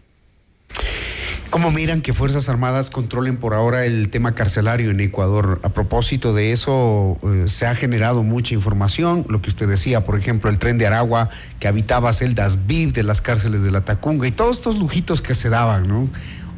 [1.50, 5.60] ¿Cómo miran que Fuerzas Armadas controlen por ahora el tema carcelario en Ecuador?
[5.62, 10.18] A propósito de eso, eh, se ha generado mucha información, lo que usted decía, por
[10.18, 11.30] ejemplo, el tren de Aragua
[11.60, 15.34] que habitaba celdas VIP de las cárceles de la Tacunga y todos estos lujitos que
[15.34, 16.08] se daban, ¿no?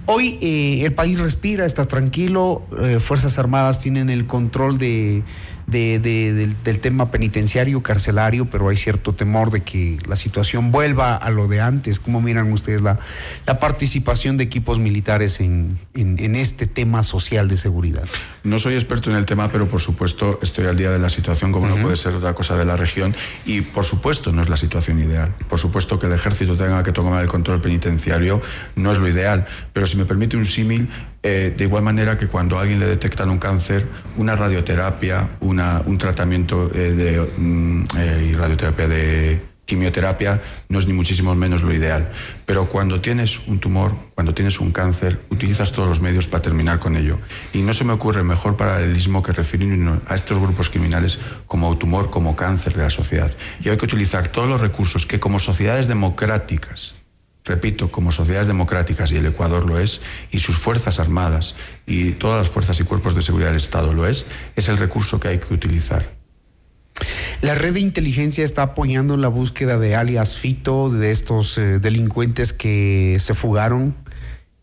[0.07, 5.23] Hoy eh, el país respira, está tranquilo, eh, Fuerzas Armadas tienen el control de,
[5.69, 10.73] de, de, del, del, tema penitenciario, carcelario, pero hay cierto temor de que la situación
[10.73, 12.01] vuelva a lo de antes.
[12.01, 12.99] ¿Cómo miran ustedes la,
[13.47, 18.05] la participación de equipos militares en, en, en, este tema social de seguridad?
[18.45, 21.53] No soy experto en el tema, pero por supuesto estoy al día de la situación,
[21.53, 21.77] como uh -huh.
[21.77, 23.15] no puede ser otra cosa de la región,
[23.45, 25.35] y por supuesto no es la situación ideal.
[25.49, 28.41] Por supuesto que el ejército tenga que tomar el control penitenciario
[28.75, 30.89] no es lo ideal, pero si me permite un símil,
[31.23, 35.99] eh, de igual manera que cuando a alguien le detectan un cáncer, una radioterapia, un
[35.99, 40.41] tratamiento eh, de mm, eh, radioterapia de quimioterapia
[40.71, 42.11] no es ni muchísimo menos lo ideal.
[42.47, 46.79] Pero cuando tienes un tumor, cuando tienes un cáncer, utilizas todos los medios para terminar
[46.79, 47.19] con ello.
[47.53, 52.11] Y no se me ocurre mejor paralelismo que referirnos a estos grupos criminales como tumor,
[52.11, 53.31] como cáncer de la sociedad.
[53.61, 56.98] Y hay que utilizar todos los recursos que como sociedades democráticas
[57.49, 62.39] repito, como sociedades democráticas, y el Ecuador lo es, y sus Fuerzas Armadas, y todas
[62.39, 65.39] las fuerzas y cuerpos de seguridad del Estado lo es, es el recurso que hay
[65.39, 66.19] que utilizar.
[67.41, 72.53] La red de inteligencia está apoyando la búsqueda de alias Fito, de estos eh, delincuentes
[72.53, 73.95] que se fugaron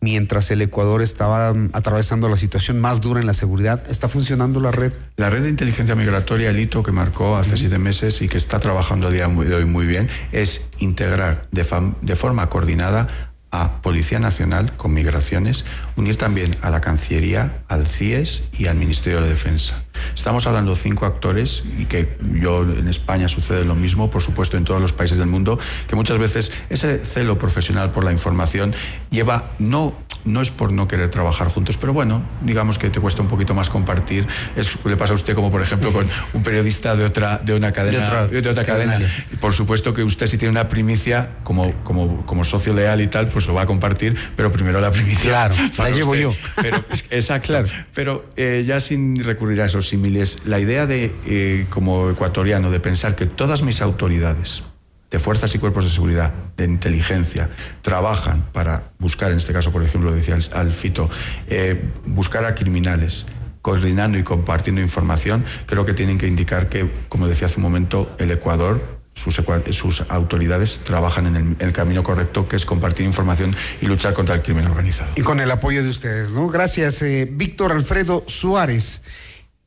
[0.05, 3.83] mientras el Ecuador estaba mm, atravesando la situación más dura en la seguridad.
[3.89, 4.93] ¿Está funcionando la red?
[5.17, 8.59] La red de inteligencia migratoria, el hito que marcó hace siete meses y que está
[8.59, 11.65] trabajando a día de hoy muy bien, es integrar de,
[12.03, 18.43] de forma coordinada a Policía Nacional con migraciones, unir también a la Cancillería, al CIES
[18.57, 19.83] y al Ministerio de Defensa.
[20.13, 24.57] Estamos hablando de cinco actores y que yo en España sucede lo mismo, por supuesto
[24.57, 28.73] en todos los países del mundo, que muchas veces ese celo profesional por la información
[29.09, 29.93] lleva no
[30.25, 33.53] no es por no querer trabajar juntos, pero bueno, digamos que te cuesta un poquito
[33.53, 34.27] más compartir.
[34.55, 37.71] Es, le pasa a usted como por ejemplo con un periodista de otra, de una
[37.71, 38.27] cadena.
[38.27, 38.99] De otra, cadena.
[39.39, 43.27] por supuesto que usted si tiene una primicia como, como, como socio leal y tal,
[43.27, 45.29] pues lo va a compartir, pero primero la primicia.
[45.29, 46.33] Claro, la llevo yo.
[46.61, 47.53] Pero, exacto.
[47.93, 52.79] Pero eh, ya sin recurrir a esos símiles, la idea de, eh, como ecuatoriano, de
[52.79, 54.63] pensar que todas mis autoridades,
[55.09, 57.49] de fuerzas y cuerpos de seguridad, de inteligencia,
[57.81, 61.09] trabajan para buscar, en este caso, por ejemplo, decía Alfito,
[61.47, 63.25] eh, buscar a criminales,
[63.61, 68.15] coordinando y compartiendo información, creo que tienen que indicar que, como decía hace un momento,
[68.19, 69.41] el Ecuador sus,
[69.71, 74.41] sus, autoridades trabajan en el, camino correcto, que es compartir información y luchar contra el
[74.41, 75.11] crimen organizado.
[75.15, 76.49] Y con el apoyo de ustedes, ¿no?
[76.49, 79.01] Gracias, eh, Víctor Alfredo Suárez.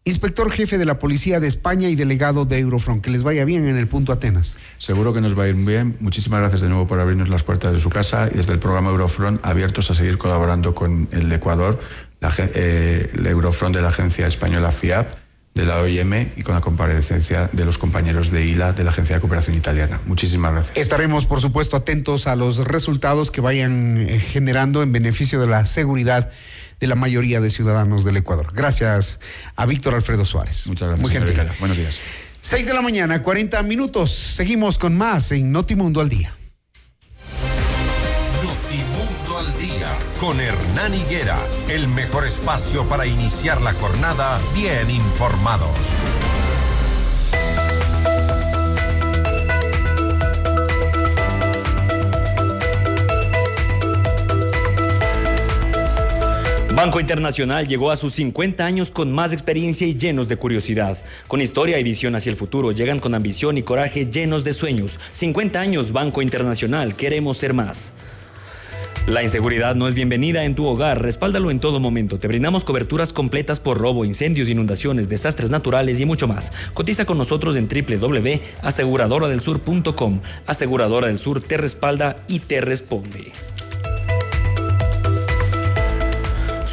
[0.05, 3.03] Inspector jefe de la Policía de España y delegado de Eurofront.
[3.03, 4.57] Que les vaya bien en el punto Atenas.
[4.79, 5.97] Seguro que nos va a ir bien.
[6.01, 8.91] Muchísimas gracias de nuevo por abrirnos las puertas de su casa y desde el programa
[8.91, 11.79] Eurofront abiertos a seguir colaborando con el Ecuador,
[12.21, 15.29] la, eh, el Eurofront de la agencia española FIAP,
[15.59, 19.17] de la OIM y con la comparecencia de los compañeros de ILA de la Agencia
[19.17, 20.01] de Cooperación Italiana.
[20.07, 20.77] Muchísimas gracias.
[20.77, 25.67] Estaremos, por supuesto, atentos a los resultados que vayan eh, generando en beneficio de la
[25.67, 26.31] seguridad
[26.81, 28.53] de la mayoría de ciudadanos del Ecuador.
[28.53, 29.21] Gracias
[29.57, 30.67] a Víctor Alfredo Suárez.
[30.67, 31.03] Muchas gracias.
[31.03, 31.53] Muy gentil.
[31.59, 32.01] Buenos días.
[32.41, 34.11] 6 de la mañana, 40 minutos.
[34.11, 36.35] Seguimos con más en Notimundo al Día.
[38.43, 41.39] Notimundo al Día con Hernán Higuera.
[41.69, 45.77] El mejor espacio para iniciar la jornada bien informados.
[56.79, 60.97] Banco Internacional llegó a sus 50 años con más experiencia y llenos de curiosidad.
[61.27, 65.01] Con historia y visión hacia el futuro, llegan con ambición y coraje llenos de sueños.
[65.11, 67.95] 50 años Banco Internacional, queremos ser más.
[69.09, 72.21] La inseguridad no es bienvenida en tu hogar, respáldalo en todo momento.
[72.21, 76.53] Te brindamos coberturas completas por robo, incendios, inundaciones, desastres naturales y mucho más.
[76.75, 80.21] Cotiza con nosotros en www.aseguradoradelsur.com.
[80.47, 83.33] Aseguradora del Sur te respalda y te responde.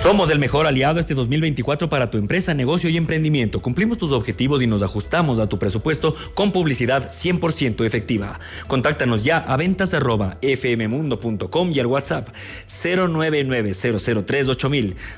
[0.05, 3.63] Somos el mejor aliado este 2024 para tu empresa, negocio y emprendimiento.
[3.63, 8.39] Cumplimos tus objetivos y nos ajustamos a tu presupuesto con publicidad 100% efectiva.
[8.67, 9.95] Contáctanos ya a ventas
[10.43, 12.29] fmmundo.com y al WhatsApp
[12.67, 13.73] 099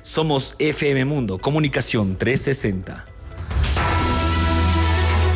[0.03, 3.05] Somos FM Mundo, Comunicación 360.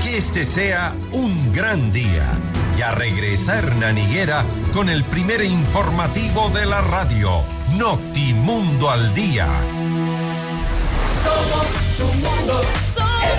[0.02, 2.39] Que este sea un gran día.
[2.80, 3.97] Y a regresar Hernán
[4.72, 9.48] con el primer informativo de la radio Notimundo al Día.
[11.24, 11.68] Somos
[11.98, 12.62] tu mundo,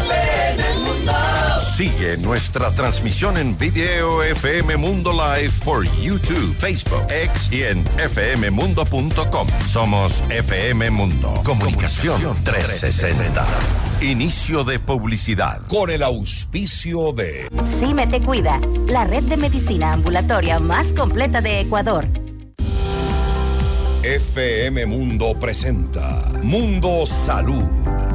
[0.08, 1.12] FM Mundo.
[1.76, 9.48] Sigue nuestra transmisión en video FM Mundo Live por YouTube, Facebook, X y en fmmundo.com.
[9.68, 11.34] Somos FM Mundo.
[11.44, 13.44] Comunicación 360.
[14.00, 15.60] Inicio de publicidad.
[15.68, 17.48] Con el auspicio de...
[17.80, 22.21] Cime Te Cuida, la red de medicina ambulatoria más completa de Ecuador.
[24.04, 27.62] FM Mundo presenta Mundo Salud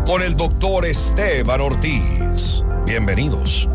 [0.05, 2.65] con el doctor Esteban Ortiz.
[2.85, 3.69] Bienvenidos.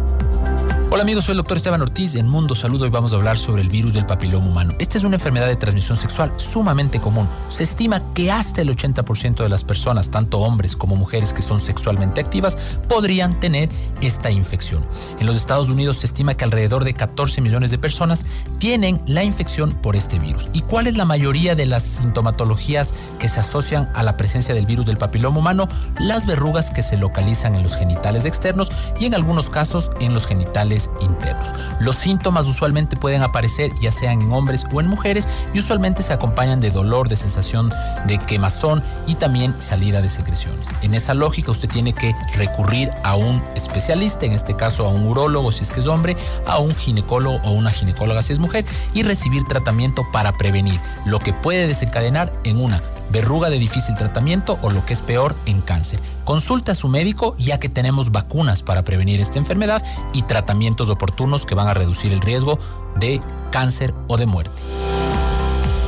[0.91, 2.17] Hola amigos, soy el doctor Esteban Ortiz.
[2.17, 4.75] En Mundo Salud hoy vamos a hablar sobre el virus del papiloma humano.
[4.79, 7.27] Esta es una enfermedad de transmisión sexual sumamente común.
[7.49, 11.63] Se estima que hasta el 80% de las personas, tanto hombres como mujeres que son
[11.63, 12.57] sexualmente activas,
[12.91, 13.71] podrían tener
[14.03, 14.85] esta infección.
[15.21, 18.27] En los Estados Unidos se estima que alrededor de 14 millones de personas
[18.59, 20.49] tienen la infección por este virus.
[20.53, 24.67] ¿Y cuál es la mayoría de las sintomatologías que se asocian a la presencia del
[24.67, 25.69] virus del papiloma humano?
[25.99, 30.27] Las verrugas que se localizan en los genitales externos y en algunos casos en los
[30.27, 31.51] genitales internos.
[31.81, 36.13] Los síntomas usualmente pueden aparecer ya sean en hombres o en mujeres y usualmente se
[36.13, 37.73] acompañan de dolor, de sensación
[38.07, 40.69] de quemazón y también salida de secreciones.
[40.83, 45.07] En esa lógica usted tiene que recurrir a un especialista, en este caso a un
[45.07, 46.17] urólogo si es que es hombre,
[46.47, 48.65] a un ginecólogo o una ginecóloga si es mujer
[48.95, 54.59] y recibir tratamiento para prevenir lo que puede desencadenar en una verruga de difícil tratamiento
[54.63, 56.01] o lo que es peor en cáncer.
[56.25, 59.85] Consulte a su médico ya que tenemos vacunas para prevenir esta enfermedad
[60.15, 62.59] y tratamientos oportunos que van a reducir el riesgo
[62.97, 63.21] de
[63.51, 64.57] cáncer o de muerte.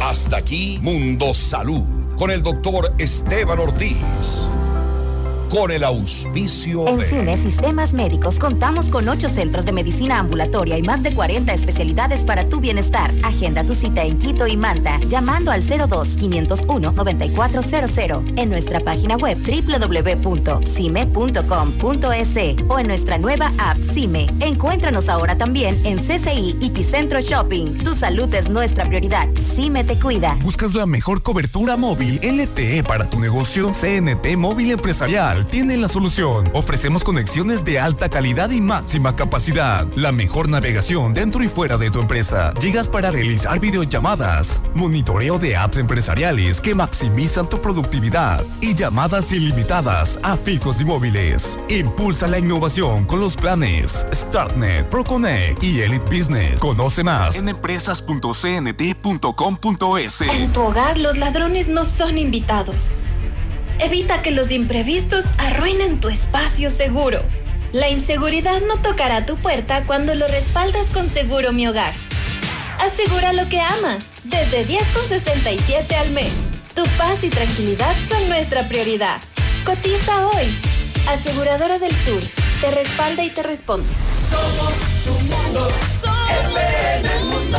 [0.02, 4.04] Hasta aquí Mundo Salud con el doctor Esteban Ortiz
[5.54, 7.08] con el auspicio en de...
[7.08, 12.24] Cine Sistemas Médicos contamos con ocho centros de medicina ambulatoria y más de 40 especialidades
[12.24, 13.14] para tu bienestar.
[13.22, 20.64] Agenda tu cita en Quito y Manta llamando al 02-501-9400 en nuestra página web www.cime.com.es
[22.68, 24.26] o en nuestra nueva app Cime.
[24.40, 27.78] Encuéntranos ahora también en CCI y Ticentro Shopping.
[27.78, 29.28] Tu salud es nuestra prioridad.
[29.54, 30.36] Cime te cuida.
[30.42, 33.70] ¿Buscas la mejor cobertura móvil LTE para tu negocio?
[33.70, 36.48] CNT Móvil Empresarial tiene la solución.
[36.52, 39.86] Ofrecemos conexiones de alta calidad y máxima capacidad.
[39.96, 42.52] La mejor navegación dentro y fuera de tu empresa.
[42.60, 50.18] Llegas para realizar videollamadas, monitoreo de apps empresariales que maximizan tu productividad y llamadas ilimitadas
[50.22, 51.58] a fijos y móviles.
[51.68, 56.60] Impulsa la innovación con los planes StartNet, ProConnect y Elite Business.
[56.60, 60.20] Conoce más en empresas.cnt.com.es.
[60.22, 62.76] En tu hogar los ladrones no son invitados.
[63.80, 67.20] Evita que los imprevistos arruinen tu espacio seguro.
[67.72, 71.92] La inseguridad no tocará tu puerta cuando lo respaldas con Seguro Mi Hogar.
[72.78, 76.32] Asegura lo que amas, desde 10,67 al mes.
[76.74, 79.20] Tu paz y tranquilidad son nuestra prioridad.
[79.64, 80.56] Cotiza hoy.
[81.08, 82.22] Aseguradora del Sur,
[82.60, 83.88] te respalda y te responde.
[84.30, 84.72] Somos
[85.04, 85.68] tu mundo,
[86.52, 87.58] FM Mundo.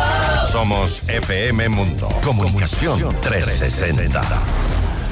[0.52, 2.10] Somos FM Mundo.
[2.24, 4.22] Comunicación 360.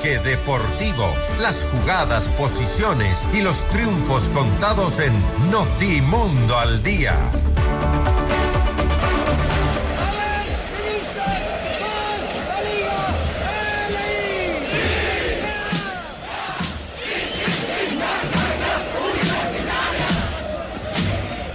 [0.00, 1.14] Toque deportivo.
[1.42, 5.12] Las jugadas, posiciones y los triunfos contados en
[5.50, 7.18] Notimundo al Día.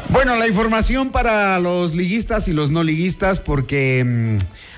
[0.09, 4.37] Bueno, la información para los liguistas y los no liguistas, porque mm,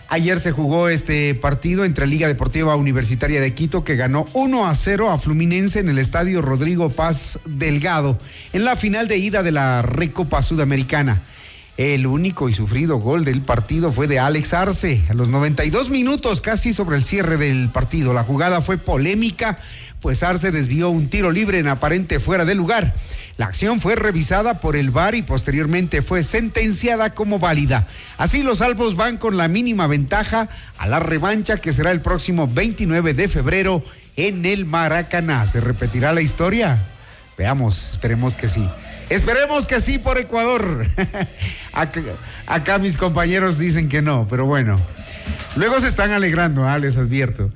[0.09, 4.75] ayer se jugó este partido entre Liga Deportiva Universitaria de Quito, que ganó 1 a
[4.75, 8.17] 0 a Fluminense en el estadio Rodrigo Paz Delgado,
[8.53, 11.21] en la final de ida de la Recopa Sudamericana.
[11.77, 16.41] El único y sufrido gol del partido fue de Alex Arce a los 92 minutos,
[16.41, 18.13] casi sobre el cierre del partido.
[18.13, 19.59] La jugada fue polémica,
[20.01, 22.95] pues Arce desvió un tiro libre en aparente fuera de lugar.
[23.37, 27.87] La acción fue revisada por el VAR y posteriormente fue sentenciada como válida.
[28.17, 30.49] Así los salvos van con la mínima ventaja
[30.79, 33.83] a la revancha que será el próximo 29 de febrero
[34.15, 35.45] en el Maracaná.
[35.45, 36.79] ¿Se repetirá la historia?
[37.37, 38.67] Veamos, esperemos que sí.
[39.09, 40.85] Esperemos que sí por Ecuador.
[42.45, 44.75] acá, mis compañeros dicen que no, pero bueno.
[45.55, 47.51] Luego se están alegrando, ah, les advierto.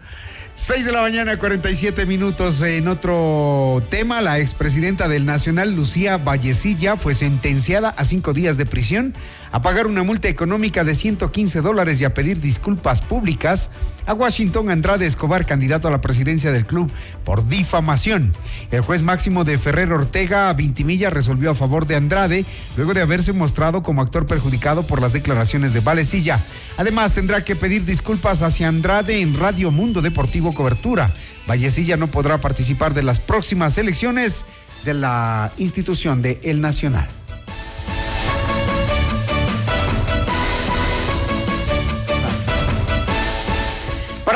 [0.56, 2.62] 6 de la mañana, 47 minutos.
[2.62, 8.66] En otro tema, la expresidenta del Nacional, Lucía Vallecilla, fue sentenciada a cinco días de
[8.66, 9.14] prisión
[9.52, 13.70] a pagar una multa económica de 115 dólares y a pedir disculpas públicas
[14.06, 16.91] a Washington Andrade Escobar, candidato a la presidencia del club
[17.24, 18.34] por difamación.
[18.72, 22.45] El juez máximo de Ferrer Ortega Vintimilla resolvió a favor de Andrade
[22.78, 26.39] luego de haberse mostrado como actor perjudicado por las declaraciones de Valecilla.
[26.78, 31.14] Además, tendrá que pedir disculpas hacia Andrade en Radio Mundo Deportivo Cobertura.
[31.47, 34.45] Vallecilla no podrá participar de las próximas elecciones
[34.86, 37.20] de la institución de El Nacional.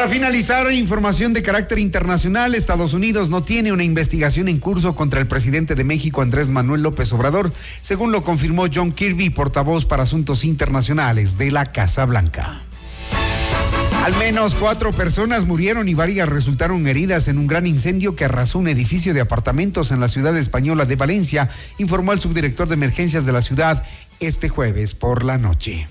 [0.06, 5.20] Para finalizar, información de carácter internacional, Estados Unidos no tiene una investigación en curso contra
[5.20, 7.52] el presidente de México, Andrés Manuel López Obrador,
[7.82, 12.62] según lo confirmó John Kirby, portavoz para asuntos internacionales de la Casa Blanca.
[14.04, 18.60] Al menos cuatro personas murieron y varias resultaron heridas en un gran incendio que arrasó
[18.60, 21.50] un edificio de apartamentos en la ciudad española de Valencia,
[21.80, 23.84] informó el subdirector de emergencias de la ciudad
[24.20, 25.88] este jueves por la noche.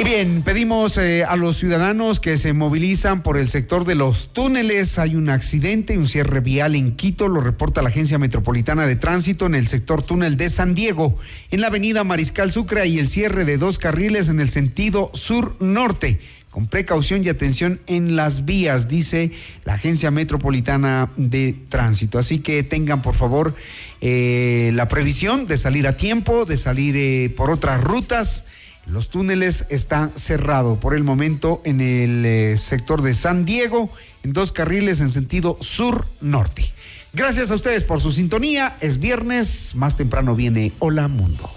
[0.00, 4.32] Y bien, pedimos eh, a los ciudadanos que se movilizan por el sector de los
[4.32, 4.98] túneles.
[4.98, 9.44] Hay un accidente, un cierre vial en Quito, lo reporta la Agencia Metropolitana de Tránsito
[9.44, 11.16] en el sector túnel de San Diego,
[11.50, 16.18] en la avenida Mariscal Sucre y el cierre de dos carriles en el sentido sur-norte.
[16.48, 19.32] Con precaución y atención en las vías, dice
[19.66, 22.18] la Agencia Metropolitana de Tránsito.
[22.18, 23.54] Así que tengan, por favor,
[24.00, 28.46] eh, la previsión de salir a tiempo, de salir eh, por otras rutas.
[28.86, 33.90] Los túneles están cerrados por el momento en el eh, sector de San Diego,
[34.24, 36.72] en dos carriles en sentido sur-norte.
[37.12, 38.76] Gracias a ustedes por su sintonía.
[38.80, 41.50] Es viernes, más temprano viene Hola Mundo.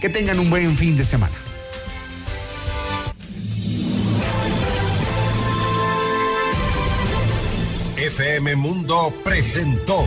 [0.00, 1.34] Que tengan un buen fin de semana.
[7.96, 10.06] FM Mundo presentó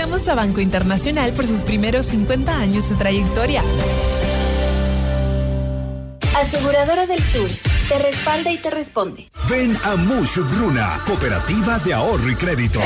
[0.00, 3.62] Felicitamos a Banco Internacional por sus primeros 50 años de trayectoria.
[6.34, 7.50] Aseguradora del Sur,
[7.86, 9.30] te respalda y te responde.
[9.50, 12.80] Ven a Mush Bruna, Cooperativa de Ahorro y Crédito.